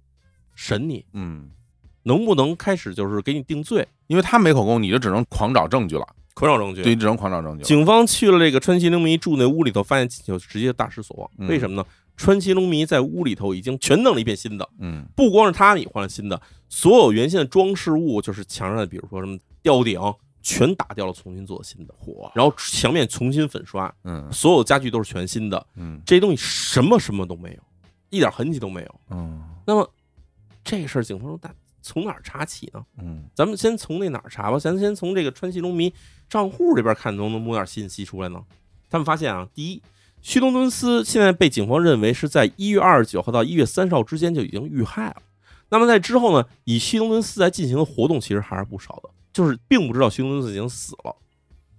[0.54, 1.04] 审你？
[1.12, 1.50] 嗯，
[2.02, 3.86] 能不能开始就是给你定罪？
[4.06, 6.06] 因为他没口供，你就只能狂找证据了。
[6.34, 6.82] 狂找证据。
[6.82, 7.64] 对，只能狂找证据。
[7.64, 11.30] 警方去了这个川崎龙迷住那屋里头，发现就直接大失所望。
[11.38, 11.84] 嗯为什么呢？
[12.16, 20.00] 川崎龙迷在屋里头已经全弄了一遍新的，嗯不光是他你换了新的，所有原先的装饰物，就是墙上的，比如说什么吊顶，
[20.48, 21.92] 全打掉了，重新做新的。
[21.98, 27.62] 火，然后墙面重新粉刷，嗯所有家具都是全新的，嗯这些东西什么什么都没有，
[28.08, 29.00] 一点痕迹都没有。
[29.10, 29.86] 嗯那么
[30.64, 31.50] 这事儿，警方说，那
[31.82, 32.82] 从哪儿查起呢？
[32.98, 35.92] 嗯咱们先从那哪儿查吧，咱先从这个川西农民
[36.30, 38.42] 账户这边看能不能摸点信息出来呢？
[38.88, 39.82] 他们发现啊，第一，
[40.22, 45.16] 旭东敦司现在被警方认为是在一月二十九号到一月三十号之间就已经遇害了。
[45.68, 51.14] 那么在之后呢，以旭东敦司来进行的活动其实还是不少的，就是并不知道须东敦司已经死了，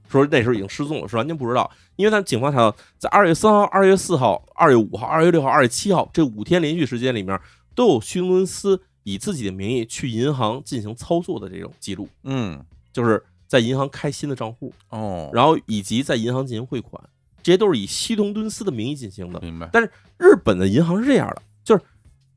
[0.08, 7.38] 说那时候已经失踪了，是完全不知道，因为他们警方查到，在二月三号、二月四号、二月五号、二月六号、二月七号这五天连续时间里面，
[7.76, 12.08] 都有须东敦司以自己的名义去银行进行操作的这种记录。
[12.24, 17.04] 嗯就是在银行开新的账户，哦，然后以及在银行进行汇款，
[17.44, 19.42] 这些都是以西同敦司的名义进行的。
[19.42, 21.84] 明白，但是日本的银行是这样的，就是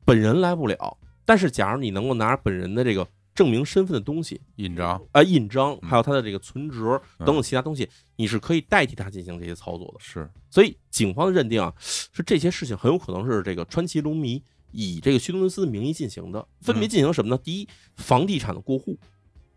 [0.03, 9.99] 本人来不了，但是假如你能够拿本人的这个证明身份的东西印章，啊、印章，嗯还有他的这个存折嗯等等其他东西，你是可以代替他进行这些操作的。
[9.99, 17.41] 是，所以警方的认定啊，是这些事情很有可能是这个川崎龙迷以这个须东伦斯的名义进行的，分别进行什么呢？
[17.43, 18.97] 第一，房地产的过户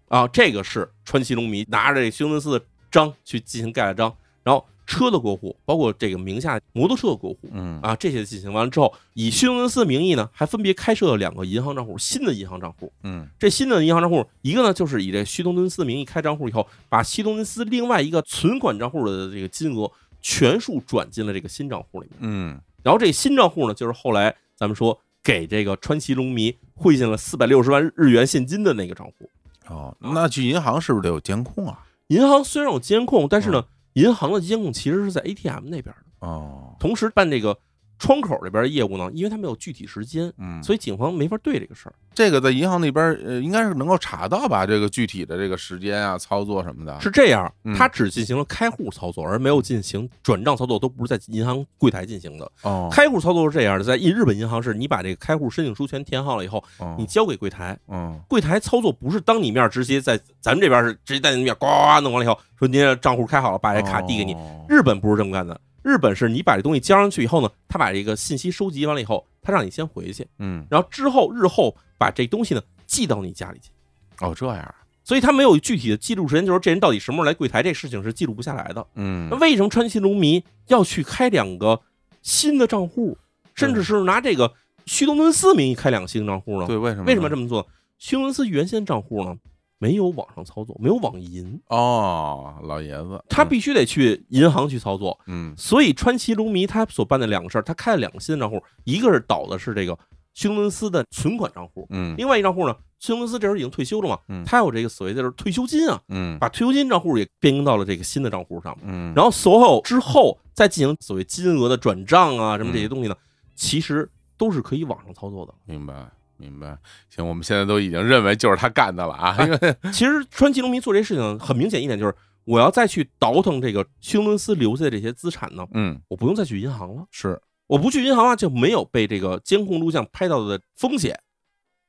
[0.09, 12.93] 啊，这个是川崎龙迷拿着这个须东伦斯的章去进行盖了章，然后车的过户，包括这个名下摩托车的过户嗯啊，这些进行完了之后，以须东敦司的名义呢，还分别开设了两个银行账户，新的银行账户。
[13.03, 19.91] 嗯这新的银行账户，一个呢就是以这须东敦司的名义开账户以后，把须东敦司另外一个存款账户的这个金额
[20.22, 22.18] 全数转进了这个新账户里面。
[22.22, 29.28] 嗯然后这新账户呢，就是后来咱们说给这个川崎龙迷汇进了四百六十万日元现金的那个账户。
[29.66, 31.84] 哦，那去银行是不是得有监控啊？
[32.07, 33.64] 银行虽然有监控，但是呢，
[33.97, 36.26] 银行的监控其实是在 ATM 那边的。
[36.26, 37.59] 哦，同时办这个
[37.99, 41.94] 窗口这边的业务呢，因为他没有具体时间，嗯，所以警方没法对这个事儿。
[42.14, 44.66] 这个在银行那边呃，应该是能够查到吧？
[44.66, 52.51] 这个具体的这个时间啊、操作什么的，是这样嗯，他只进行了开户操作，而没有进行转账操作，都不是在银行柜台进行的。
[52.62, 64.32] 哦，开户操作是这样的，在日本银行是你把这个开户申请书全填好了以后，哦你交给柜台，嗯柜台操作不是当你面直接在咱们这边是直接在你面呱呱呱弄完了以后，说您的账户开好了，把这卡递给你。
[64.32, 73.70] 哦日本不是这么干的，日本是你把这东西交上去以后呢，他把这个信息收集完了以后，他让你先回去，嗯然后之后日后把这东西呢寄到你家里去。
[74.18, 74.74] 哦这样，
[75.05, 78.84] 所以他没有具体的记录时间，就是这人到底什么时候来柜台，这事情是记录不下来的。
[78.97, 81.80] 嗯那为什么川崎龙迷要去开两个
[82.20, 83.16] 新的账户，
[83.55, 84.53] 甚至是拿这个
[84.87, 86.66] 须东敦司名义开两个新账户呢？
[86.66, 87.05] 对，为什么？
[87.05, 87.64] 为什么这么做？
[87.99, 89.37] 须东敦司原先账户呢
[89.79, 95.18] 没有网上操作，没有网银，哦，老爷子，他必须得去银行去操作。
[95.27, 99.99] 嗯所以川崎龙迷他所办的两个事儿，他开了两个新的账户，一个是倒的是这个
[100.35, 108.77] 须东敦司的存款账户，嗯另外一账户呢，须东敦司这时候已经退休了嘛嗯，他有这个所谓的就是退休金啊，嗯把退休金账户也变更到了这个新的账户上。
[108.83, 113.16] 嗯，然后所有之后再进行所谓金额的转账啊，什么这些东西呢，
[113.55, 115.53] 其实都是可以网上操作的。
[115.64, 115.95] 明白
[116.39, 116.76] 明白。
[117.09, 122.14] 行，我们现在都已经认为就是他干的了啊，因为 其实川崎龙迷做这事情很明显一点就是，
[122.45, 127.05] 我要再去倒腾这个休伦斯留下的这些资产呢，嗯我不用再去银行了。
[127.11, 131.18] 是我不去银行啊，就没有被这个监控录像拍到的风险。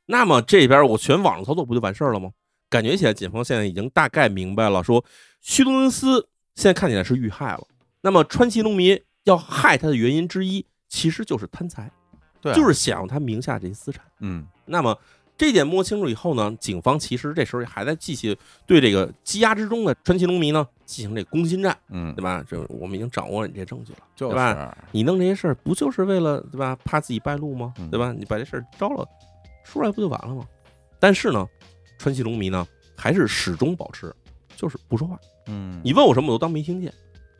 [0.07, 2.31] 那么这边我全网上操作不就完事儿了吗？
[2.69, 5.03] 感觉起来，警方现在已经大概明白了，说
[5.41, 7.67] 须东伦斯现在看起来是遇害了。
[8.01, 11.91] 那么川崎龙迷要害他的原因之一，其实就是贪财，
[12.53, 14.03] 就是想要他名下这些资产。
[14.19, 14.97] 嗯那么
[15.37, 18.35] 这点摸清楚以后呢，警方其实这时候还在继续
[18.65, 22.43] 对这个羁押之中的川崎龙迷呢进行这攻心战，嗯对，吧？
[22.47, 23.99] 这我们已经掌握了你这证据了。
[24.15, 26.75] 就是对吧你弄这些事儿不就是为了对吧？
[26.83, 27.89] 怕自己败露吗嗯？
[27.91, 28.11] 对吧？
[28.11, 29.07] 你把这事儿招了，
[29.63, 30.43] 说出来不就完了吗？
[30.99, 31.47] 但是呢，
[31.99, 34.11] 川崎龙迷呢还是始终保持
[34.55, 35.19] 就是不说话。
[35.45, 36.91] 嗯，你问我什么，我都当没听见，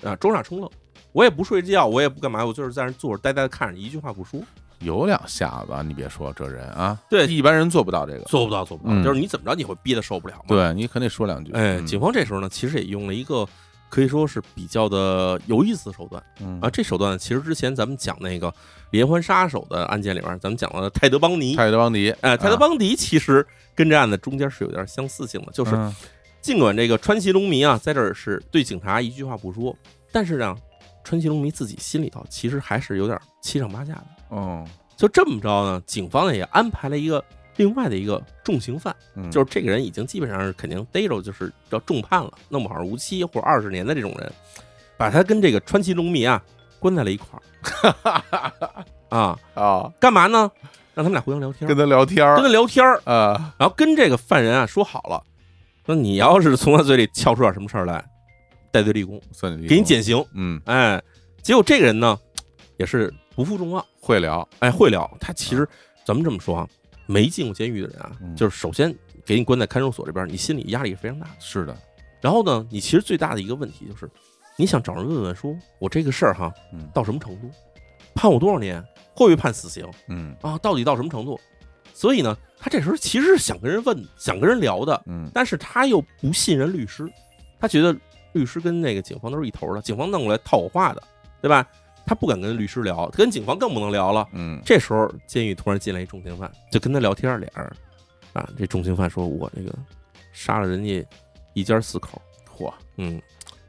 [0.03, 0.69] 啊，装傻充愣。
[1.13, 4.39] 我也不睡觉，我也不干嘛，我就是在那坐着呆呆的看着，一句话不说。
[4.79, 7.25] 有两下子，你别说这人啊，对。
[7.27, 9.03] 一般人做不到这个，做不到，做不到，嗯。
[9.03, 11.85] 就是你怎么着你会憋得受不了嘛。，对你肯定说两句，哎，嗯。
[11.85, 13.47] 警方这时候呢，其实也用了一个
[13.89, 16.21] 可以说是比较的有意思的手段。
[16.39, 16.59] 嗯。
[16.61, 16.69] 啊。
[16.69, 18.53] 这手段其实之前咱们讲那个
[18.91, 25.93] 连环杀手的案件里边，咱们讲了泰德邦尼，泰德邦迪，哎，泰德啊邦迪其实跟这案子中间是有点相似性的，就是嗯。
[26.39, 29.75] 尽管这个川崎龙迷啊在这儿是对警察一句话不说，
[30.13, 30.55] 但是呢，
[31.03, 34.05] 川崎龙迷自己心里头其实还是有点七上八下的。
[34.29, 34.65] 哦，
[34.95, 37.23] 就这么着呢，警方呢也安排了一个
[37.55, 44.31] 另外的一个重刑犯，嗯就是这个人已经基本上是肯定逮着，就是要重判了，弄不好是无期或者二十年的这种人，
[44.97, 46.43] 把他跟这个川崎龙迷啊
[46.79, 47.41] 关在了一块儿
[49.09, 50.51] 啊，啊，干嘛呢？
[50.93, 55.23] 让他们俩互相聊天，跟他聊天儿跟他聊天儿，啊，然后跟这个犯人啊说好了，
[55.85, 58.03] 说你要是从他嘴里撬出点什么事儿来，
[58.71, 60.25] 戴罪立功，算你立功给你减刑。
[60.33, 60.99] 嗯哎，
[61.43, 62.17] 结果这个人呢，
[62.77, 65.07] 也是不负众望，会聊，哎，会聊。
[65.19, 65.69] 他其实
[66.03, 66.67] 咱们这么说啊，
[67.05, 68.91] 没进过监狱的人啊，嗯就是首先
[69.27, 71.33] 给你关在看守所这边，你心里压力是非常大的。
[71.39, 71.77] 是的，
[72.19, 74.09] 然后呢，你其实最大的一个问题就是，
[74.55, 77.47] 你想找人问问说，我这个事儿哈嗯到什么程度，
[78.15, 78.81] 判我多少年，
[79.13, 80.57] 会不会判死刑嗯啊？
[80.57, 81.39] 到底到什么程度？
[81.93, 87.07] 所以呢，他这时候其实是想跟人问，想跟人聊的，嗯但是他又不信任律师，
[87.59, 87.95] 他觉得
[88.33, 91.03] 律师跟那个警方都是一头的，警方弄过来套我话的，
[91.39, 91.63] 对吧？
[92.07, 94.27] 他不敢跟律师聊，跟警方更不能聊了。
[94.31, 97.71] 嗯这时候监狱突然进来一重刑犯，就跟他聊天，俩人
[98.33, 99.71] 啊，这重刑犯说：“我这个
[100.31, 101.05] 杀了人家
[101.53, 102.21] 一家四口，
[102.57, 103.21] 嚯，嗯，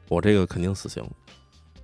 [0.08, 1.04] 我这个肯定死刑。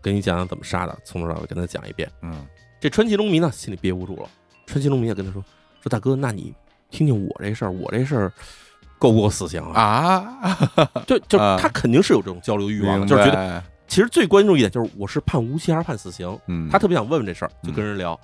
[0.01, 2.11] 跟你讲讲怎么杀的，从头到尾跟他讲一遍。
[2.23, 2.47] 嗯
[2.81, 4.29] 这川崎龙迷呢，心里憋不住了。
[4.67, 5.43] 川崎龙迷也跟他说
[5.83, 6.55] ：“说大哥，那你
[6.91, 8.33] 听听我这事儿，我这事儿
[8.99, 10.39] 够不够死刑啊？
[10.43, 18.19] 啊，就就啊他肯定是有这种交流欲望的，就是觉得白其实最关注一点就是我是判无期还是判死刑，嗯，他特别想问问这事儿，就跟人聊。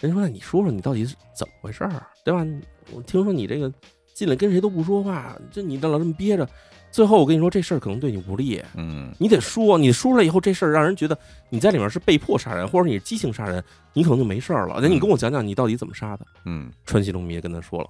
[0.00, 2.44] 人说：“那你说说你到底是怎么回事儿啊，对吧？
[2.90, 3.72] 我听说你这个
[4.14, 6.48] 进来跟谁都不说话，这你老这么憋着，
[6.90, 9.14] 最后我跟你说这事儿可能对你不利，嗯。
[9.20, 11.16] 你得说，你说出来以后这事儿让人觉得
[11.50, 14.80] 你在里面是被迫杀人，或者你是激情杀人，你可能就没事儿了。
[14.82, 16.68] 那你跟我讲讲你到底怎么杀的？”嗯。
[16.84, 17.88] 川西龙迷也跟他说了，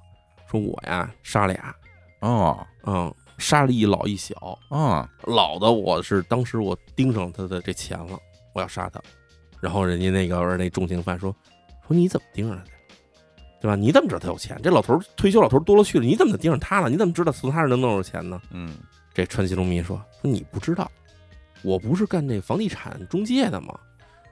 [0.51, 1.75] 说我呀杀俩，
[2.21, 2.59] 哦。
[2.85, 8.19] 嗯，杀了一老一小，啊老的我是当时我盯上他的这钱了，
[8.55, 9.01] 我要杀他。
[9.61, 11.35] 然后人家那个那重刑犯说
[11.87, 12.71] 说你怎么盯上他的？
[13.61, 13.77] 对吧？
[13.77, 14.59] 你怎么知道他有钱？
[14.63, 16.91] 这老头儿退休老头儿多了去了，你怎么能盯上他了？
[16.91, 18.41] 你怎么知道从他这能弄着钱呢？
[18.51, 18.77] 嗯
[19.15, 20.91] 这川崎龙迷说说你不知道，
[21.63, 23.79] 我不是干这房地产中介的吗？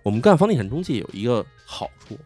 [0.02, 2.18] 我们干房地产中介有一个好处，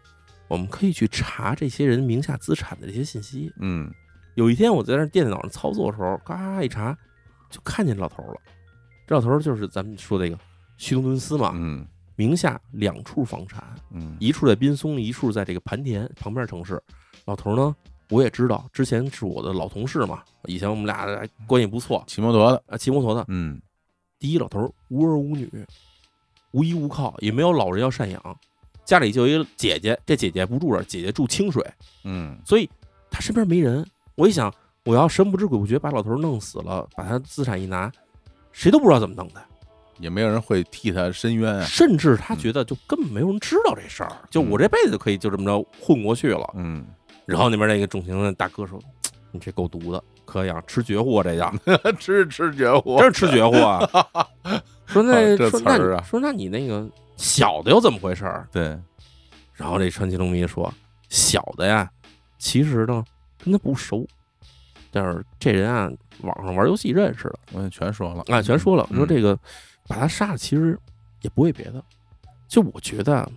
[0.48, 3.52] 我们可以去查这些人名下资产的这些信息。
[3.60, 3.92] 嗯
[4.34, 6.96] 有一天我在那电脑上操作的时候，嘎一查，
[7.50, 8.40] 就看见这老头了。
[9.06, 10.38] 这老头就是咱们说这个
[10.76, 16.82] 旭东敦司嘛，嗯名下两处房产，嗯一处在滨松，一处在这个盘田旁边城市。
[17.26, 17.74] 老头呢，
[18.10, 23.24] 我也知道，之前是我的老同事嘛，以前我们俩还关系不错骑摩托的，啊，骑摩托的。
[23.28, 23.60] 嗯
[24.18, 25.48] 第一，老头无儿无女，
[26.52, 28.38] 无依无靠，也没有老人要赡养，
[28.84, 31.62] 家里就一个姐姐，这姐姐不住这儿，姐姐住清水，
[32.04, 32.68] 嗯所以
[33.10, 33.86] 他身边没人。
[34.16, 34.52] 我一想，
[34.84, 37.90] 我要神不知鬼不觉把老头弄死了，把他资产一拿，
[38.52, 39.42] 谁都不知道怎么弄的，
[39.98, 46.48] 也没有人会替他伸冤啊，甚至他觉得就根本没有人知道这事儿，就我这辈子就可以就这么着混过去了。
[46.54, 46.86] 嗯，
[47.26, 48.78] 然后那边那个重刑的大哥说
[49.32, 51.52] ：“你这够毒的，可以啊， 吃绝户啊，这叫
[51.98, 53.80] 吃吃绝户，真是吃绝户啊。
[54.86, 56.04] ”说那这说那词儿啊。
[56.04, 56.86] 说那你那个
[57.16, 58.46] 小的又怎么回事儿？
[58.52, 58.78] 对，
[59.54, 60.72] 然后这川崎龙迷说
[61.08, 61.90] ：“小的呀，
[62.38, 63.02] 其实呢
[63.44, 64.06] 跟他不熟，
[64.90, 65.90] 但是这人啊，
[66.22, 69.38] 网上玩游戏认识的，我也全说了，啊，全说了，嗯说这个
[69.86, 70.78] 把他杀了，其实
[71.20, 71.84] 也不为别的，
[72.48, 73.30] 就我觉得啊，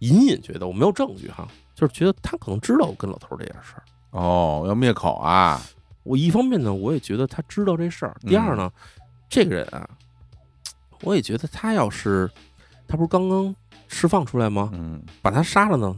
[0.00, 3.82] 隐隐觉得我没有证据哈，就是觉得他可能知道我跟老头儿这件事儿。
[4.10, 5.62] 哦，要灭口啊，
[6.02, 8.70] 我一方面呢，我也觉得他知道这事儿；第二呢，
[9.28, 9.88] 这个人啊，
[11.02, 12.28] 我也觉得他要是
[12.88, 13.54] 他不是刚刚
[13.86, 14.70] 释放出来吗？
[14.72, 15.96] 嗯把他杀了呢，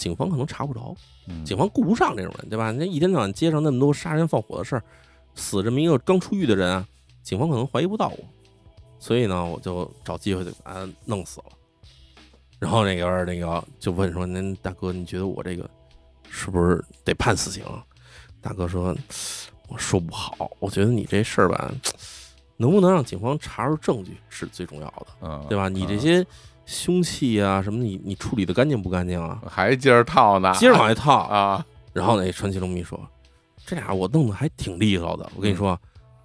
[0.00, 0.96] 警方可能查不着，
[1.28, 2.70] 嗯，警方顾不上这种人，对吧？
[2.70, 4.82] 那一天到晚街上那么多杀人放火的事儿，
[5.34, 6.88] 死这么一个刚出狱的人啊，
[7.22, 8.18] 警方可能怀疑不到我，
[8.98, 11.46] 所以呢，我就找机会就把他弄死了。
[12.58, 15.68] 然后那个那个就问说：“您大哥，你觉得我这个
[16.30, 17.84] 是不是得判死刑啊？”
[18.40, 18.96] 大哥说
[19.68, 21.70] ：“我说不好，我觉得你这事儿吧，
[22.56, 25.68] 能不能让警方查出证据是最重要的，嗯，对吧？
[25.68, 26.26] 你这嗯些
[26.70, 29.42] 凶器啊什么的，你你处理的干净不干净啊？
[29.44, 31.16] 还接着套呢，接着往外套。
[31.24, 32.96] 啊， 然后那传奇龙迷说
[33.66, 35.28] ：“这俩我弄得还挺利索的。
[35.34, 35.76] 我跟你说，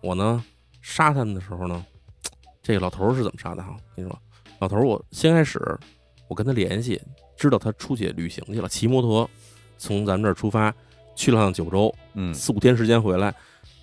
[0.02, 0.44] 我呢
[0.82, 1.84] 杀他们的时候呢，
[2.62, 3.76] 这个老头儿是怎么杀的哈？
[3.76, 4.20] 我跟你说，
[4.60, 5.60] 老头儿我先开始
[6.28, 7.02] 我跟他联系，
[7.36, 9.28] 知道他出去旅行去了，骑摩托
[9.80, 10.72] 从咱们这儿出发
[11.16, 13.34] 去了趟九州，嗯四五天时间回来。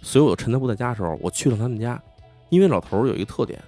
[0.01, 2.01] 所以我趁他不在家的时候，我去了他们家，
[2.51, 3.61] 因为老头儿有一个特点，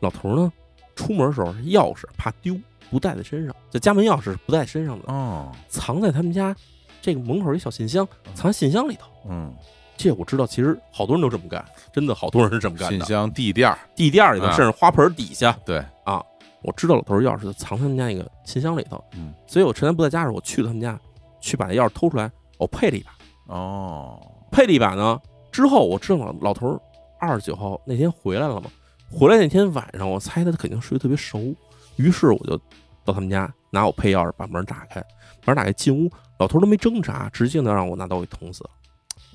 [0.00, 0.52] 老头儿呢
[1.00, 2.54] 出门的时候钥匙怕丢，
[2.90, 6.54] 不带在身上，这家门钥匙是不带身上的，哦，藏在他们家
[7.00, 9.10] 这个门口一小信箱，藏在信箱里头。
[9.26, 9.50] 嗯，
[9.96, 12.98] 这我知道，其实好多人都这么干，真的好多人是这么干的。
[12.98, 16.22] 信箱地垫儿，地垫儿里头，啊甚至花盆底下，对，啊
[16.62, 19.02] 我知道老头儿钥匙就藏他们家那个信箱里头。
[19.14, 21.00] 嗯，所以我趁他不在家的时候，我去了他们家，
[21.40, 23.10] 去把那钥匙偷出来，我配了一把，
[23.54, 24.20] 哦，
[24.52, 25.18] 配了一把呢。
[25.50, 26.80] 之后我知道老老头儿
[27.18, 28.70] 二十九号那天回来了嘛，
[29.10, 31.54] 回来那天晚上，我猜他肯定睡得特别熟，
[31.96, 32.56] 于是我就
[33.04, 35.04] 到他们家拿我配钥匙把门打开，
[35.44, 38.70] 门打开进屋，老头儿都没挣扎，直接能让我拿刀给捅死了。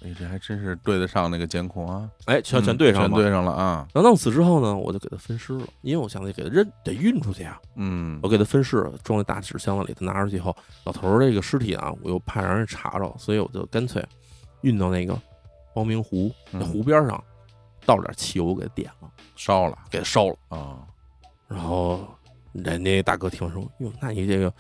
[0.04, 3.02] 哎，这还真是对得上那个监控啊，哎，全全嗯对上。
[3.02, 7.60] 全对上了啊，然后弄死之后呢，我就给他分尸了，因为我想得给他扔得运出去啊。
[7.76, 10.56] 嗯我给他分尸，装在大纸箱子里，他拿出去以后，
[10.86, 14.04] 老头儿这个尸体啊，我又怕让人查着，所以我就干脆
[14.62, 15.20] 运到那个
[15.74, 17.22] 光明湖湖边上，
[17.86, 20.36] 倒了点汽油给他点了，烧了给他烧了。
[20.50, 20.80] 啊，
[21.48, 22.08] 然后
[22.54, 24.52] 人家大哥听完说：“哟，那你这个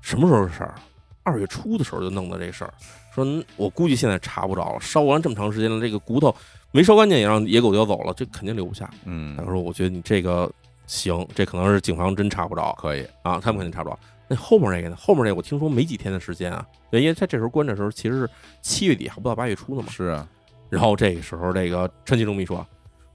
[0.00, 0.74] 什么时候的事儿？
[1.22, 2.74] 二月初的时候就弄的这事儿。
[3.14, 6.34] 说嗯我估计现在查不着了，烧完这么长时间了，这个骨头
[6.70, 10.50] 没烧干净也让野狗叼走了，这肯定留不下。”嗯大哥，说：“我觉得你这个
[10.86, 13.98] 行，这可能是警方真查不着可以，啊，他们肯定查不着。
[14.26, 14.96] 那后面那个呢？
[14.96, 18.30] 后面那个我听说没几天的时间啊，因为他这时候关的时候其实是
[18.62, 19.88] 七月底还不到八月初呢嘛。
[19.90, 20.28] 是啊，
[20.70, 22.56] 然后这个时候，这个陈其忠秘说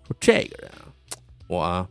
[0.08, 0.89] 说这个人啊，
[1.50, 1.86] 我啊，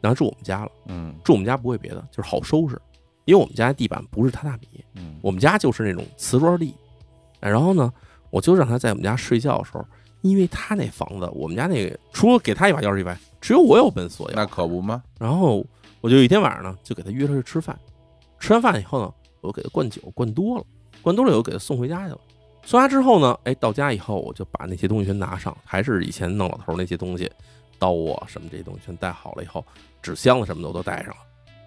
[0.00, 2.80] 然后住我们家了。”嗯住我们家不会别的，就是好收拾，
[3.24, 6.74] 因为我们家地板不是榻榻米，嗯我们家就是那种瓷砖地。
[7.40, 7.92] 哎然后呢，
[8.30, 9.84] 我就让他在我们家睡觉的时候，
[10.22, 14.46] 因为他那房子，我们家那个除了给他一把钥匙以外，只有我有本锁钥那。
[14.46, 15.02] 可不吗？
[15.18, 15.66] 然后
[16.00, 17.78] 我就有一天晚上呢，就给他约出去吃饭，
[18.38, 20.64] 吃完饭以后呢，我就给他灌酒，灌多了，
[21.02, 22.20] 灌多了以后给他送回家去了。
[22.62, 27.30] 送家之后呢，哎，到家以后我就把那些东西全拿上，还是以前弄老头那些东西，
[27.84, 29.62] 刀啊什么这些东西全带好了以后，
[30.00, 31.16] 纸箱子什么的我都带上了，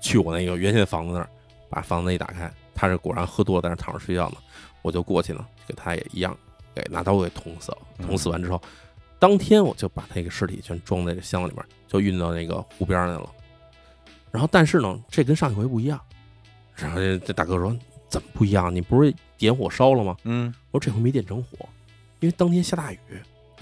[0.02, 1.30] 去我那个原先的房子那儿，
[1.70, 4.38] 把房子一打开，他是果然喝多了，在那躺着睡觉呢，
[4.82, 6.36] 我就过去呢，给他也一样，
[6.74, 7.78] 给拿刀给捅死了。
[8.00, 8.60] 捅死完之后，
[9.20, 13.30] 当天我就把那个尸体全装在这箱子里面，就运到那个湖边儿去了。
[14.32, 16.00] 然后，但是呢，这跟上一回不一样。
[16.76, 17.76] 然后这这大哥说
[18.10, 18.74] ：“怎么不一样？
[18.74, 21.68] 你不是点火烧了吗嗯？”我说：“这回没点成火，
[22.20, 23.00] 因为当天下大雨，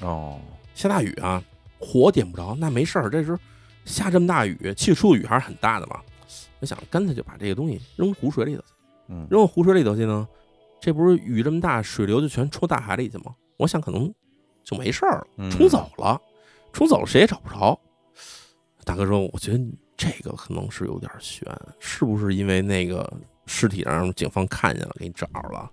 [0.01, 0.39] 哦，
[0.73, 1.41] 下大雨啊，
[1.79, 2.55] 火点不着。
[2.55, 3.37] 那没事儿，这时候
[3.85, 5.99] 下这么大雨，气出的雨还是很大的嘛。
[6.59, 8.67] 我想干脆就把这个东西扔湖水里头去。
[9.09, 10.27] 嗯扔到湖水里头去呢，
[10.81, 13.35] 这不是雨这么大，水流就全冲大海里去吗？
[13.57, 14.11] 我想可能
[14.63, 16.19] 就没事儿了，嗯冲走了，
[16.73, 17.79] 冲走了谁也找不着。
[18.83, 21.47] 大哥说：“我觉得你这个可能是有点悬，
[21.79, 23.11] 是不是因为那个
[23.45, 25.69] 尸体让警方看见了，给你找着了？”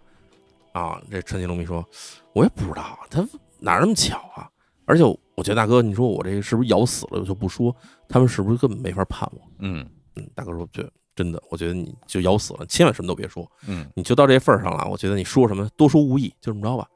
[0.73, 1.87] 啊，这陈金龙迷说
[2.33, 3.21] ：“我也不知道，他
[3.59, 4.49] 哪那么巧啊？
[4.87, 5.03] 而且
[5.43, 7.19] 我觉得大哥，你说我这个是不是咬死了？
[7.19, 7.75] 我就不说，
[8.09, 9.85] 他们是不是根本没法判我？”嗯
[10.15, 16.87] 嗯，大哥说：“对，真的，我觉得你就咬死了，千万什么都别说。”嗯你就到这份儿上了，我觉得你说什么多说无益，就这么着吧。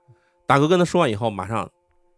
[0.47, 1.69] 大哥跟他说完以后，马上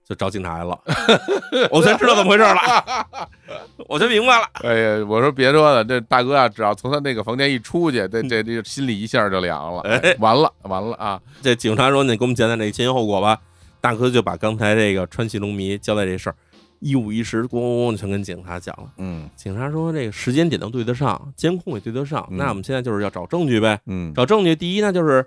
[0.06, 0.78] 就找警察来了，
[1.72, 3.28] 我全知道怎么回事了，
[3.88, 4.46] 我全明白了。
[4.64, 13.40] 哎呀，我说别说了，这大哥啊，只要从他那个房间一出去，这这这心里一下就凉了，哎完了完了啊，这警察说：“你给我们讲讲这前因后果吧。”
[13.80, 16.36] 大哥就把刚才这个川崎龙迷交代这事儿
[16.80, 18.92] 一五一十，咣咣咣全跟警察讲了。
[18.98, 19.28] 嗯。
[19.36, 22.36] 警察说：“这个时间点能对得上，监控也对得上，嗯。
[22.36, 23.80] 那我们现在就是要找证据呗。
[23.86, 24.14] 嗯。
[24.14, 25.26] 找证据，第一呢就是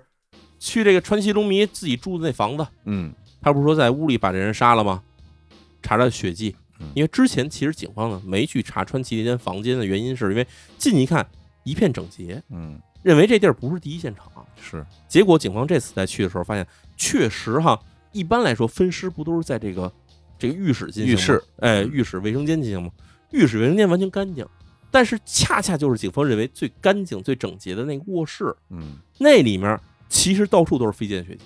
[0.58, 3.12] 去这个川崎龙迷自己住的那房子，嗯。
[3.40, 5.02] 他不是说在屋里把这人杀了吗？
[5.82, 6.54] 查查血迹。
[6.78, 10.46] 嗯，因为之前其实警方呢没去查川崎那间房间的原因，是因为
[10.78, 11.26] 进一看
[11.64, 14.26] 一片整洁，嗯，认为这地儿不是第一现场。
[14.56, 17.78] 是，结果警方这次再去的时候，发现确实哈，
[18.12, 19.92] 一般来说分尸不都是在这个
[20.38, 22.90] 这个浴室进行吗浴室，哎，浴室卫生间进行吗？
[23.30, 24.46] 浴室卫生间完全干净，
[24.90, 31.44] 但是恰恰就是警方认为最干净、最整洁的那个卧室，嗯那里面其实到处都是飞溅血迹，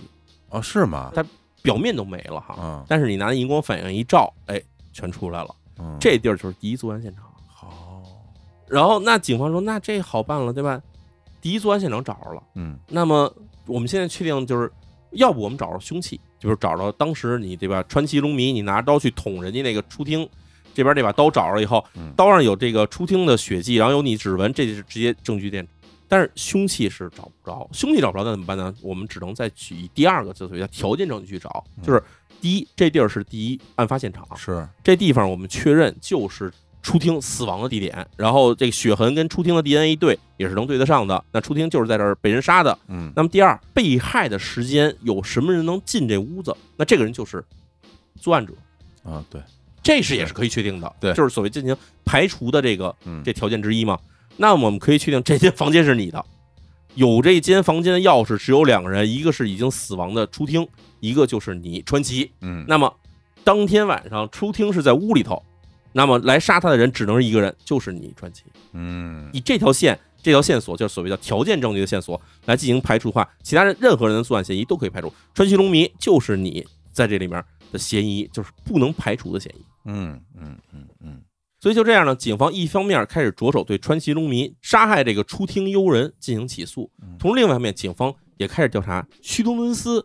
[0.50, 1.12] 哦是吗？
[1.14, 1.24] 它
[1.62, 2.54] 表面都没了哈。
[2.54, 4.60] 啊但是你拿荧光反应一照，哎，
[4.92, 5.54] 全出来了。
[5.78, 7.24] 嗯这地儿就是第一作案现场。
[7.46, 8.02] 好，
[8.66, 10.80] 然后那警方说，那这好办了，对吧？
[11.40, 13.32] 第一作案现场找着了，嗯那么
[13.66, 14.72] 我们现在确定就是，
[15.16, 17.82] 要不我们找着凶器，就是找着当时你对吧？
[17.88, 20.28] 川崎龙迷，你拿刀去捅人家那个出厅，
[20.72, 25.66] 这边这把刀找着以后嗯，刀上有这个出厅的血迹，然后有你指纹，这就是直接证据链。
[26.08, 28.72] 但是凶器是找不着，凶器找不着，那怎么办呢？
[28.80, 32.00] 我们只能再举第二个，就属于叫条件证据去找，就是
[32.40, 36.52] 第一，这地儿是第一案发现场，是，这地方我们确认就是
[36.82, 41.22] 出厅死亡的地点，然后这个血痕跟出厅的 DNA 一对，也是能对得上的。
[41.32, 42.78] 那出厅就是在这儿被人杀的。
[42.88, 46.56] 嗯那么第二，被害的时间有什么人能进这屋子？
[46.76, 47.44] 那这个人就是
[48.20, 48.52] 作案者，
[49.02, 49.40] 啊对，
[49.82, 50.92] 这是也是可以确定的。
[51.00, 53.98] 对就是所谓进行排除的这个嗯这条件之一嘛。
[54.36, 56.24] 那我们可以确定这间房间是你的，
[56.94, 60.68] 有这间房间的钥匙只有两个人，一个是已经死亡的出听，
[61.00, 62.30] 一个就是你川崎。
[62.42, 62.94] 嗯那么
[63.42, 65.42] 当天晚上出听是在屋里头，
[65.96, 68.42] 那么来杀他的人只能是一个人，就是你传奇。
[68.74, 75.10] 嗯以这条线，这条线索，就是所谓的条件证据的线索来进行排除的话，其他人任何人的作案嫌疑都可以排除。
[75.32, 77.42] 川崎龙迷就是你在这里面
[77.72, 79.64] 的嫌疑，就是不能排除的嫌疑。
[79.86, 81.22] 嗯嗯嗯嗯
[81.58, 90.04] 所以就这样呢，警方一方面开始着手对川崎龙迷杀害这个出庭幽人进行起诉，同时另外一方面，警方也开始调查须东敦司。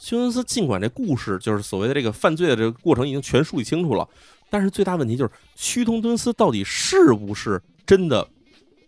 [0.00, 4.08] 须东敦司尽管这故事就是所谓的这个犯罪的这个过程已经全梳理清楚了，
[4.50, 8.26] 但是最大问题就是须东敦司到底是不是真的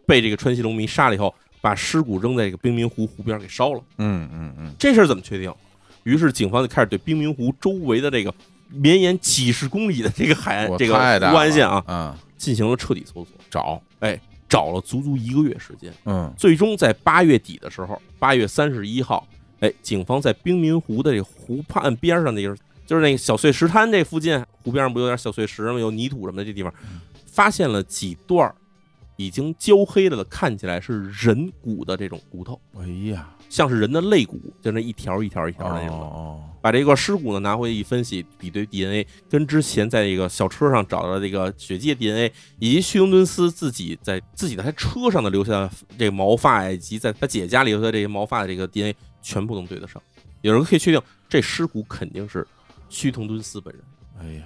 [0.07, 3.81] 被这个川西龙迷杀了以后，把尸骨扔在这个冰明湖湖边给烧了？
[3.99, 5.53] 嗯嗯嗯这事儿怎么确定？
[6.05, 8.35] 于是警方就开始对冰明湖周围的这个
[8.71, 13.27] 绵延几十公里的这个海岸这个湖岸线啊，嗯，进行了彻底搜索。
[13.51, 19.29] 找，哎找了足足一个月时间，嗯最终在八月底的时候，八月三十一号，
[19.61, 22.57] 哎，警方在冰明湖的这个湖畔边上那个，
[22.91, 25.79] 就是那个小碎石滩这附近，湖边上不有点小碎石吗？
[25.79, 26.75] 有泥土什么的，这地方
[27.25, 28.53] 发现了几段儿
[29.15, 36.05] 已经焦黑了的，看起来是人骨的这种骨头，哎呀，像是人的肋骨，就那一条一条一条的那种的。
[36.05, 50.03] 哦把这个尸骨呢拿回去一分析，比对 DNA，跟之前在这个小车上找到的这个血迹的 DNA，以及旭东敦斯自己在自己的他车上的留下的这个毛发，以及在他姐家里留下的这些毛发的这个 DNA，全部能对得上。
[50.43, 52.47] 有人可以确定，这尸骨肯定是
[52.91, 53.83] 须藤敦斯本人。
[54.21, 54.43] 哎呀，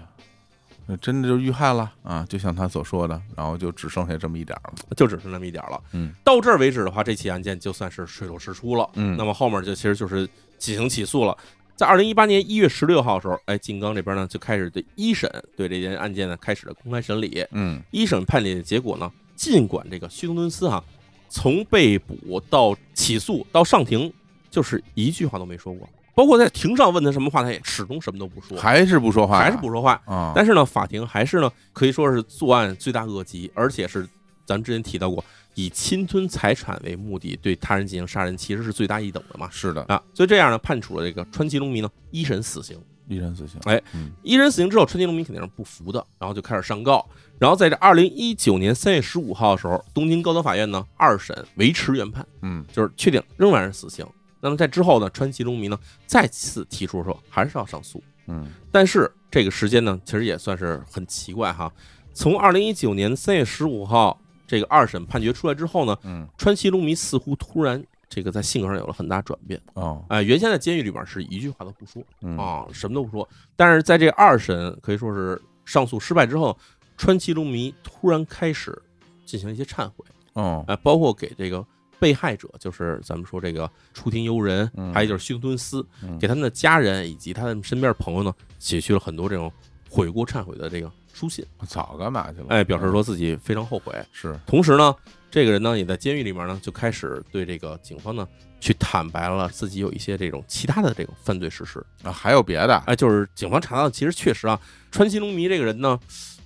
[0.87, 2.25] 那真的就遇害了啊！
[2.29, 4.75] 就像他所说的，然后就只剩下这么一点儿了。
[4.97, 5.83] 就只剩那么一点儿了。
[5.93, 8.89] 嗯，到这儿为止的话，这起案件就算是水落石出了。
[8.95, 10.29] 嗯那么后面就其实就是
[10.59, 11.37] 进行起诉了。
[11.75, 17.45] 在二零一八年一月十六号的时候，哎，静冈这边呢就开始对一审对这件案件呢开始了公开审理。
[17.51, 20.85] 嗯一审判理的结果呢，尽管这个须藤敦司哈，
[21.29, 24.13] 从被捕到起诉到上庭，
[24.51, 30.01] 就是一句话都没说过，包括在庭上问他什么话，他也始终什么都不说，还是不说话呀，还是不说话。
[30.07, 30.33] 啊？
[30.35, 34.09] 但是呢，法庭还是呢，可以说是作案罪大恶极，而且是
[34.47, 39.49] 咱之前提到过，以侵吞财产为目的对他人进行杀人，其实是罪大一等的嘛。
[39.51, 42.79] 是的，啊，所以这样呢，判处了这个川崎龙迷呢一审死刑。
[43.07, 43.61] 一人死刑。
[43.65, 47.07] 哎嗯一审死刑之后，川崎龙民肯定是不服的，然后就开始上告。
[47.39, 54.07] 然后在这二零一九年三月十五号的时候，东京高等法院呢二审维持原判，嗯就是确定仍然是死刑。
[54.45, 61.73] 那么在之后呢，川崎龙迷呢再次提出说还是要上诉，嗯但是这个时间呢，其实也算是很奇怪哈。
[62.13, 69.59] 从二零一九年三月十五号这个二审判决出来之后呢，嗯川崎龙迷似乎突然这个在性格上有了很大转变。
[69.73, 73.27] 哦哎、原先在监狱里边是一句话都不说嗯啊，什么都不说。
[73.57, 76.55] 但是在这二审可以说是上诉失败之后，
[76.99, 78.79] 川崎龙迷突然开始
[79.25, 81.65] 进行一些忏悔，哦哎、包括给这个
[82.05, 89.51] 被害者，就是咱们说这个出庭游人，嗯还有就是休敦司，嗯给他们的家人以及他们身边的朋友呢，写去了很多这种
[89.89, 92.47] 悔过忏悔的这个书信，早干嘛去了？
[92.51, 93.95] 哎，表示说自己非常后悔。
[94.13, 94.95] 是同时呢，
[95.31, 98.29] 这个人呢也在监狱里面呢就开始对这个警方呢
[98.61, 101.83] 去坦白了自己有一些这种其他的这种犯罪事实。
[102.03, 102.77] 啊，还有别的？
[102.87, 105.99] 哎，就是警方查到，其实确实啊，川崎龙迷这个人呢，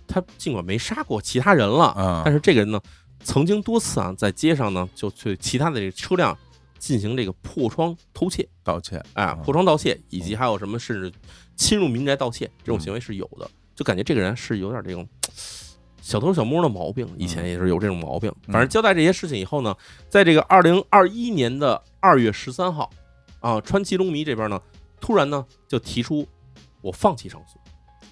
[0.06, 2.80] 他尽管没杀过其他人了，嗯但是这个人呢，
[3.22, 6.36] 曾经多次啊在街上呢就对其他的这个车辆
[6.78, 11.12] 进行这个破窗偷窃，盗窃哎，嗯破窗盗窃，以及还有什么甚至
[11.56, 15.06] 侵入民宅盗窃这种行为是有的，就感觉这个人是有点这种。
[16.00, 18.32] 小偷小摸的毛病，以前也是有这种毛病。
[18.46, 19.76] 嗯反正交代这些事情以后呢，
[20.08, 22.88] 在这个二零二一年的二月十三号，
[23.40, 24.58] 啊，川崎龙迷这边呢，
[25.02, 26.26] 突然呢就提出
[26.80, 27.58] 我放弃上诉，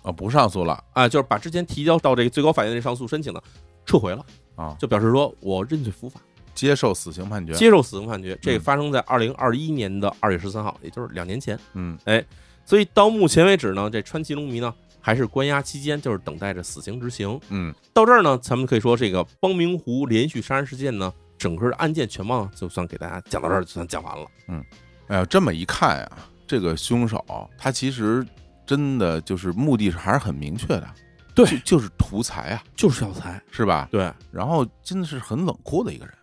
[0.07, 0.85] 啊，不上诉了。
[0.93, 3.41] 啊，就是把之前提交到这个最高法院的上诉申请呢
[3.87, 4.23] 撤回了，
[4.57, 6.21] 啊，就表示说我认罪伏法，
[6.55, 7.53] 接受死刑判决。
[7.53, 8.37] 接受死刑判决。
[8.43, 11.57] 这发生在二零二一年的二月十三号，也就是两年前。
[11.75, 12.25] 嗯哎
[12.65, 17.39] 所以到目前为止呢，这川崎龙迷呢还是关押期间，就是等待着死刑执行。
[17.51, 24.27] 嗯到这儿呢，咱们可以说这个邦明湖连续杀人事件呢，整个的案件全貌就算给大家讲到这儿，就算讲完了。
[24.49, 24.65] 嗯
[25.07, 26.11] 哎呀，这么一看呀，
[26.45, 27.25] 这个凶手
[27.57, 28.27] 他其实
[28.67, 30.91] 真的就是目的是还是很明确的，
[31.37, 33.41] 对就就是图财啊，就是要财。
[33.53, 33.87] 是吧？
[33.93, 36.15] 对，然后真的是很冷酷的一个人。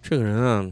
[0.00, 0.70] 这个人啊，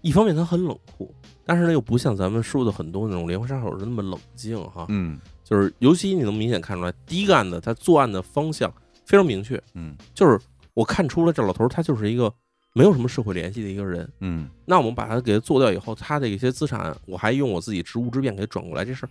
[0.00, 1.14] 一方面他很冷酷，
[1.44, 4.86] 但是呢又不像咱们说的很多那种连环杀手是那么冷静哈。
[4.88, 8.72] 嗯就是尤其你能明显看出来，第一个案子他作案的方向
[9.06, 10.38] 非常明确，嗯就是
[10.74, 12.32] 我看出了这老头儿他就是一个
[12.74, 14.10] 没有什么社会联系的一个人。
[14.20, 19.08] 嗯那我们把他给他做掉以后，他的一些资产，我还用我自己职务之便给他转过来，这事儿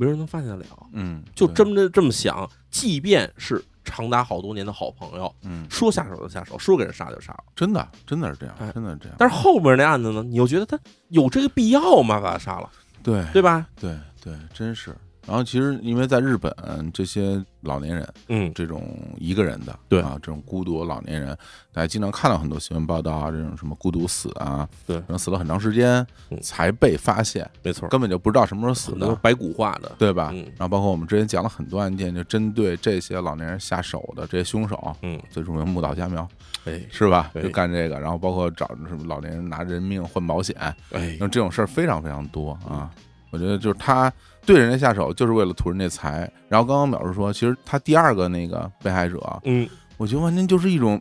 [0.00, 0.64] 没人能发现得了。
[0.92, 7.44] 嗯，就对真的这么想，即便是长达好多年的好朋友，嗯，说下手就下手，说给人杀就杀了。
[7.54, 9.14] 真的真的是这样哎，真的是这样。
[9.18, 10.78] 但是后面那案子呢，你又觉得他
[11.08, 12.18] 有这个必要吗？
[12.18, 12.70] 把他杀了，
[13.02, 13.66] 对对吧？
[13.78, 14.96] 对对，真是
[15.30, 16.52] 然后其实因为在日本
[16.92, 21.28] 这些老年人，嗯，这种一个人的，对啊，这种孤独老年人，
[21.72, 30.32] 大家经常看到很多新闻报道啊，这种什么孤独死啊，对可能死了很长时间嗯才被发现，没错，根本就不知道什么时候死的，白骨化的，对吧？
[30.34, 36.28] 嗯然后包括我们之前讲了很多案件，就针对这些老年人下手的这些凶手，嗯，最著名木岛佳苗
[36.64, 37.30] 哎是吧？
[37.40, 40.56] 就干这个，然后包括找什么老年人拿人命换保险，
[40.90, 42.90] 哎那，这种事儿非常非常多啊。
[43.32, 44.12] 我觉得就是他
[44.44, 46.30] 对人家下手，就是为了图人家财。
[46.48, 51.00] 然后刚刚表示说，其实他第二个那个被害者，嗯，我觉得完全就是一种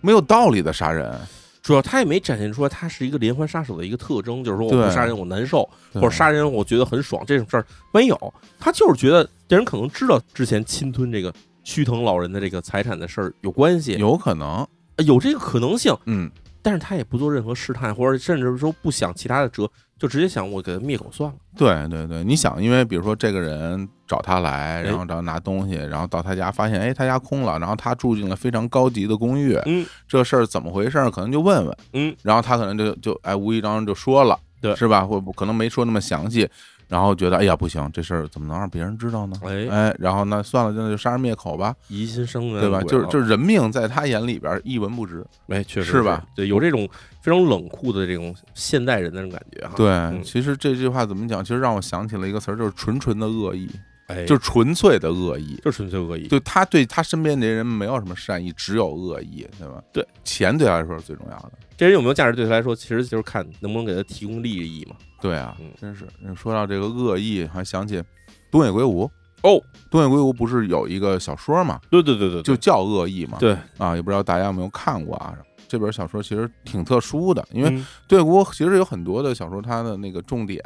[0.00, 1.18] 没有道理的杀人，
[1.62, 8.34] 主要他也没展现出来他是一个连环杀手的一个特征，就是说我不杀人我难受，或者杀人我觉得很爽，这种事儿没有。
[8.58, 11.32] 他就是觉得这人可能知道之前侵吞这个
[11.62, 14.66] 虚藤老人的这个财产的事儿有关系，有可能，
[15.06, 16.30] 有这个可能性，嗯，
[16.64, 21.36] 但是他也不做任何试探，或者甚至说不想其他的辙，就直接想我给他灭口算了。
[21.54, 31.10] 对对对，你想，因为比如说这个人找他来，哎然后找他拿东西，然后到他家发现，哎，他家空了，然后他住进了非常高级的公寓，嗯这事儿怎么回事儿？
[31.10, 35.04] 可能就问问，嗯，然后他可能就就哎无意当中就说了，对是吧？
[35.04, 36.48] 或可能没说那么详细，
[36.94, 39.36] 然后觉得哎呀不行，这事儿怎么能让别人知道呢？
[39.42, 42.80] 哎，哎，然后那算了，那就杀人灭口吧，疑心生的对吧？
[42.82, 46.24] 就是就是人命在他眼里边一文不值，哎，确实是吧？
[46.36, 46.88] 对，有这种
[47.20, 51.44] 非常冷酷的这种现代人的那种感觉哈。，对，其实这句话怎么讲？
[51.44, 53.68] 其实让我想起了一个词儿，就是纯纯的恶意，
[54.06, 55.60] 哎，就是纯粹的恶意。
[55.64, 56.28] 就纯粹恶意。
[56.28, 59.82] 就他对他身边的人没有什么善意，只有恶意，对吧？
[59.92, 61.52] 对，钱对他来说是最重要的。
[61.76, 64.94] 这人有没有价值，对他来说，其实就是看能不能给他提供利益嘛。
[65.24, 66.06] 对啊嗯，真是。
[66.36, 68.02] 说到这个恶意，还想起
[68.50, 69.10] 东野圭吾。
[69.42, 69.58] 哦，
[69.90, 73.38] 东野圭吾不是有一个小说嘛，对对对对，就叫《恶意》嘛。
[73.38, 75.34] 对，啊，也不知道大家有没有看过啊？
[75.66, 80.62] 这本小说其实挺特殊的，因为嗯东野圭吾其实有很多的小说，它的那个重点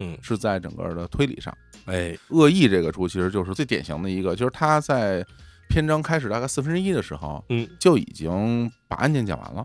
[0.00, 1.56] 嗯，是在整个的推理上。
[1.86, 5.24] 哎，恶意这个书其实就是最典型的一个，就是他在
[5.68, 9.64] 篇章开始大概四分之一的时候，嗯，就已经把案件讲完了，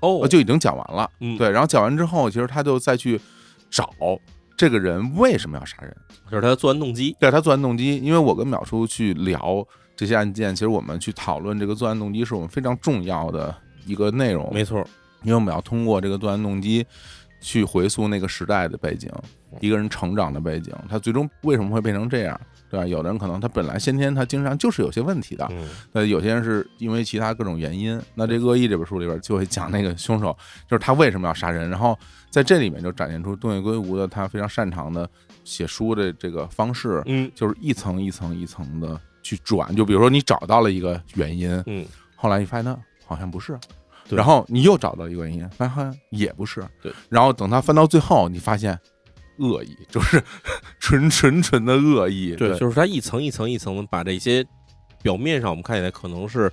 [0.00, 1.08] 哦呃，就已经讲完了。
[1.20, 3.20] 嗯，对，然后讲完之后，其实他就再去
[3.70, 3.90] 找
[4.56, 5.96] 这个人为什么要杀人，
[6.30, 7.14] 就是他的作案动机。
[7.20, 7.98] 对他作案动机。
[7.98, 13.54] 因为我跟淼叔去聊这些案件，其实我们去讨论这个作案动机，是我们非常重要的
[13.84, 14.50] 一个内容。
[14.52, 14.78] 没错，
[15.22, 16.86] 因为我们要通过这个作案动机
[17.40, 19.10] 去回溯那个时代的背景，
[19.60, 22.40] 一个人成长的背景，他最终为什么会变成这样，
[22.70, 22.86] 对吧？
[22.86, 28.00] 有的人可能他本来先天他精神上就是有些问题的，嗯，那有些人是因为其他各种原因。
[28.14, 30.36] 那这《恶意》这本书里边就会讲那个凶手，
[30.68, 31.98] 就是他为什么要杀人，然后
[32.30, 35.08] 在这里面就展现出东野圭吾的他非常擅长的
[35.44, 39.74] 写书的这个方式，嗯就是一层一层一层的去转。
[39.74, 43.58] 就比如说你找到了一个原因，嗯，后来你发现它好像不是，
[44.08, 48.78] 对然后你又找到一个原因，发现好像也不是，对，然后等他翻到最后，你发现
[49.38, 50.22] 恶意，就是
[50.86, 54.46] 纯纯纯的恶意，对，对就是他一层一层一层的把这些
[55.02, 56.48] 表面上我们看起来可能是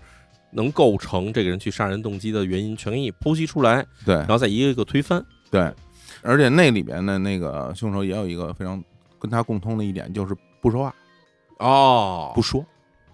[0.50, 5.24] 能构成这个人去杀人动机的原因全给你剖析出来，对然后再一个一个推翻。
[5.52, 5.72] 对，
[6.24, 8.84] 而且那里边的那个凶手也有一个非常
[9.20, 10.96] 跟他共通的一点，就是不说话，
[11.60, 12.66] 哦不说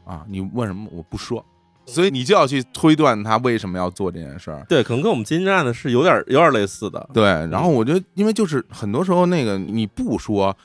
[0.06, 1.46] 啊，你问什么我不说，
[1.86, 4.66] 所以你就要去推断他为什么要做这件事儿。
[4.70, 7.10] 对，可能跟我们今天案的是有点有点类似的。
[7.14, 10.56] 对，然后我觉得，因为就是很多时候那个你不说，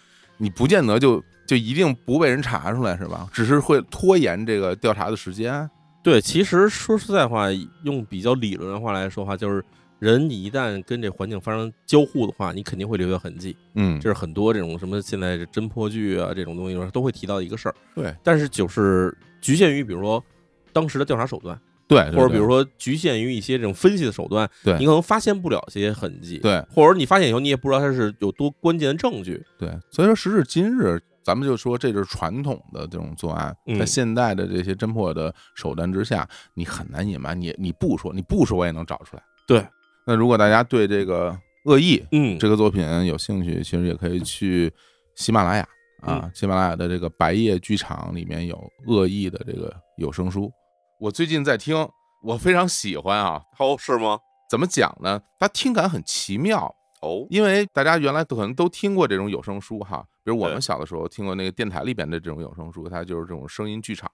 [0.44, 3.26] 你不见得就就一定不被人查出来，是吧？
[3.32, 5.68] 只是会拖延这个调查的时间。
[6.02, 7.46] 对，其实说实在话，
[7.84, 9.64] 用比较理论的话来说话，就是
[9.98, 13.56] 人你一旦跟这环境发生交互的话，你肯定会留下痕迹。
[13.74, 17.74] 嗯这是很多这种什么现在这侦破剧啊这种东西都会提到的一个事儿。
[17.94, 20.22] 对但是就是局限于比如说
[20.74, 26.39] 当时的调查手段，对，或者比如说局限于一些这种分析的手段，对你可能发现不了这些痕迹。
[26.39, 29.43] 对或者你发现以后，你也不知道它是有多关键的证据。
[29.59, 39.23] 对，所以说时至今日，咱们就说这就是传统的这种作案，嗯在现代的这些侦破的手段之下，你很难隐瞒，你你不说，你不说我也能找出来。
[39.47, 39.66] 对，
[40.06, 44.73] 那如果大家对这个恶意嗯，这个作品有兴趣，其实也可以去
[45.16, 45.69] 喜马拉雅
[46.06, 50.51] 嗯啊，喜马拉雅的这个白夜剧场里面有恶意的这个有声书。
[51.00, 51.88] 我最近在听，
[52.22, 53.42] 我非常喜欢啊。
[53.58, 54.18] 哦，是吗？
[54.48, 55.20] 怎么讲呢？
[55.38, 64.08] 它听感很奇妙，哦，因为大家原来可能都听过这种有声书哈，比如我们小的时候听过那个电台里边的这种有声书，它就是这种声音剧场。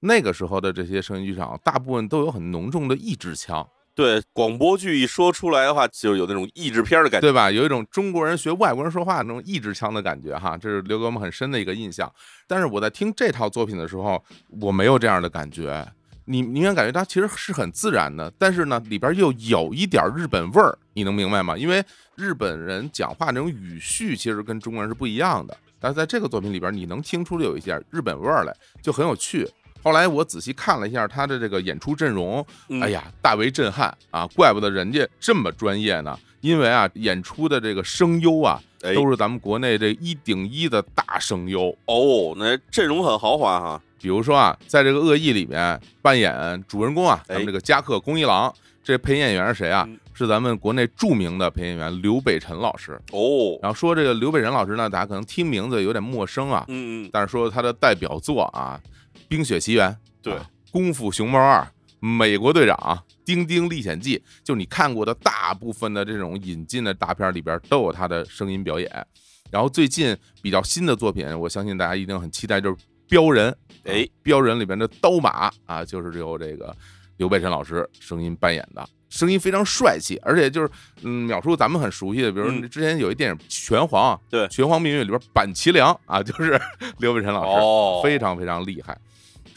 [0.00, 7.26] 那个时候的这些声音剧场，大部分都有很浓重的意志腔，对，广播剧一说出来的话，就有那种译制片的感觉。
[7.26, 7.50] 对吧？
[7.50, 12.12] 有一种中国人学外国人说话那种意志腔的感觉哈，这是留给我们很深的一个印象。
[12.46, 14.22] 但是我在听这套作品的时候，
[14.60, 15.86] 我没有这样的感觉。
[16.28, 21.56] 你你应该感觉它其实是很自然的，但是呢，里边又有一点日本味儿，你能明白吗？
[21.56, 21.82] 因为
[22.16, 25.56] 日本人讲话那种语序其实跟中国人是不一样的。
[25.80, 29.48] 但是在这个作品里边，你能听出有一点日本味儿来，就很有趣。
[29.82, 34.26] 后来我仔细看了一下他的这个演出阵容，嗯哎呀，大为震撼啊！
[34.34, 41.76] 怪不得人家这么专业呢，因为啊，演出的这个声优啊，哎都是咱们国内这一顶一的大声优。
[41.86, 43.82] 哦，那阵容很豪华哈。
[44.00, 48.54] 比如说啊，在这个恶意里面扮演主人公啊，哎咱们这个加克公一郎，
[48.84, 49.84] 这配音演员是谁啊？
[49.88, 53.00] 嗯是咱们国内著名的配音演员刘北辰老师。
[53.12, 58.80] 哦，然后说这个刘北辰老师呢，大家可能听名字有点陌生啊，嗯嗯，但是说他的代表作啊，
[59.28, 59.88] 《冰雪奇缘》
[60.20, 61.60] 对啊功夫熊猫二》
[62.00, 62.76] 《美国队长》
[63.28, 68.90] 《丁丁历险记》，就你看过的大部分的这种引进的大片里边都有他的声音表演。
[69.50, 72.76] 然后最近比较新的作品，我相信大家一定很期待，就是
[73.06, 73.52] 《镖人》。
[73.84, 76.74] 哎，《镖人》里边的刀马啊，就是由这个
[77.18, 78.88] 刘北辰老师声音扮演的。
[79.10, 80.70] 声音非常帅气，而且就是，
[81.02, 86.58] 嗯，秒叔咱们很熟悉的，比如嗯之前有一电影《拳皇》，对《拳皇命运》里边板崎良啊，就是
[86.96, 88.98] 刘北辰老师，哦非常非常厉害。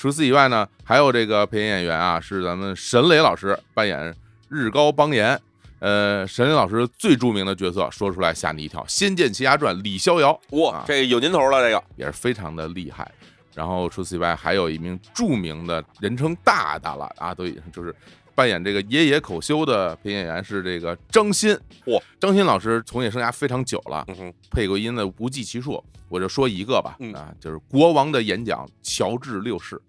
[0.01, 4.11] 除此以外呢，还有这个配音演员啊，是咱们沈磊老师扮演
[4.49, 5.39] 日高邦彦。
[5.77, 13.11] 呃，沈磊老师最著名的角色，说出来吓你一跳，《仙剑奇侠传》李逍遥哇啊，这个有年头了，这个也是非常的厉害。
[13.53, 17.95] 然后除此以外，还有一名著名的人称大大了啊，都已经就是
[18.35, 21.59] 扮演这个爷爷口修的配音演员是这个张鑫。
[21.85, 27.13] 嚯，张鑫老师从业生涯非常久了，嗯，配过音的不计其数，我就说一个吧，嗯。
[27.13, 29.81] 啊，就是国王的演讲，乔治六世，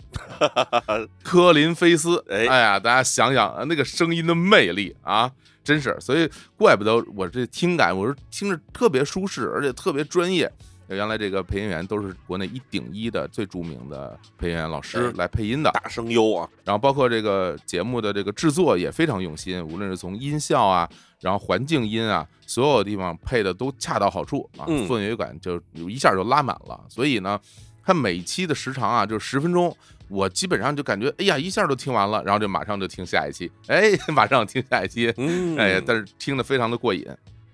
[1.23, 2.47] 科林菲斯，哎。
[2.47, 5.31] 哎呀，大家想想啊那个声音的魅力啊，
[5.62, 10.51] 真是，所以怪不得我这听感，我是听着特别舒适，而且特别专业。
[10.88, 20.88] 原来这个配音员都是国内一顶一的最著名的配音员老师哎来配音的，大声优啊，然后包括这个节目的这个制作也非常用心，无论是从音效啊，
[21.20, 26.78] 然后环境音啊，所有地方配的都恰到好处啊，嗯氛围感就一下就拉满了。
[26.88, 27.40] 所以呢，
[27.84, 29.74] 它每期的时长啊就十分钟，
[30.09, 37.06] 我基本上就感觉哎呀一下都听完了，然后就马上就听下一期，哎， 马上听下一期，嗯，哎，但是听得非常的过瘾。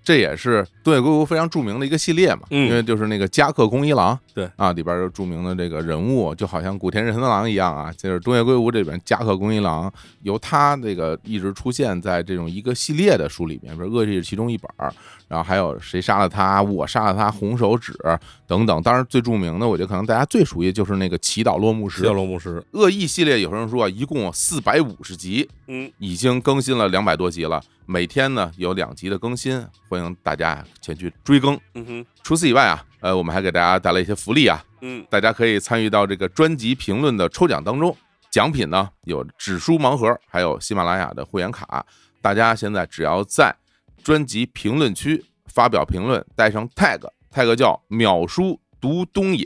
[0.09, 14.91] 这也是东野圭吾非常著名的一个系列嘛，嗯因为就是那个加克公一郎，对啊，里边有著名的这个人物，就好像古田任三郎一样啊，就是东野圭吾这边加克公一郎，由他这个一直出现在这种一个系列的书里面，比如《恶意》是其中一本儿，
[15.29, 17.93] 然后还有谁杀了他，我杀了他，红手指
[18.47, 18.81] 等等。
[18.81, 22.01] 当然最著名的，我觉得可能大家最熟悉就是那个祈祷落幕时。
[22.01, 31.57] 祈祷落幕时，恶意系列有声书啊，一共四百五十集，嗯，已经更新了两百多集了，每天呢有两集的更新，欢迎大家前去追更。
[31.75, 37.95] 嗯哼，除此以外啊，呃，我们还给大家带来一些福利啊，嗯，大家可以参与到这个专辑评论的抽奖当中。
[38.31, 41.85] 奖品呢有纸书盲盒，还有喜马拉雅的会员卡。
[42.21, 43.55] 大家现在只要在
[44.03, 49.45] 专辑评论区发表评论，带上 tag，tag 叫“秒叔读东野”，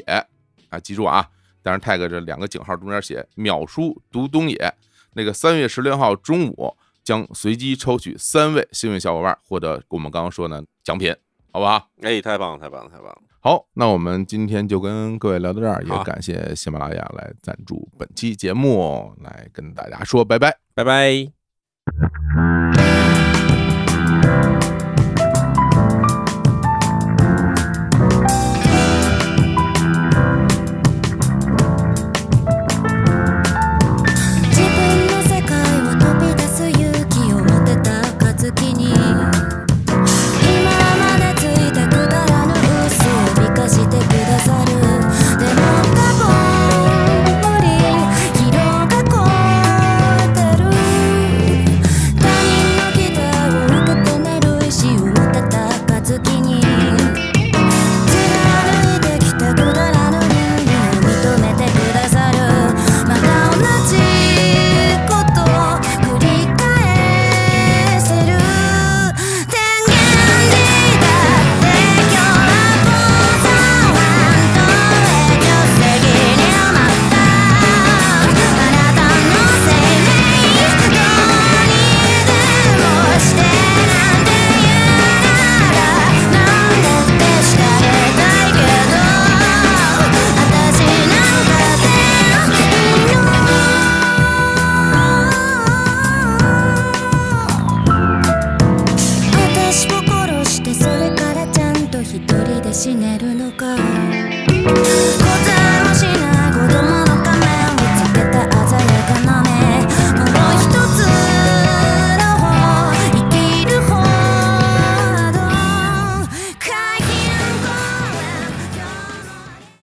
[0.70, 1.28] 啊，记住啊，
[1.62, 4.76] 当然 tag 这两个井号中间写“秒叔读东野”。
[5.16, 11.16] 那个三月十六号中午将随机抽取三位幸运小伙伴获得我们刚刚说的奖品，
[11.52, 11.90] 好不好？
[12.02, 20.58] 哎，太棒了，太棒了，太棒了，好，那我们今天就跟各位聊到这儿，也感谢喜马拉雅来赞助本期节目，来跟大家说拜拜。
[20.74, 22.63] 拜拜。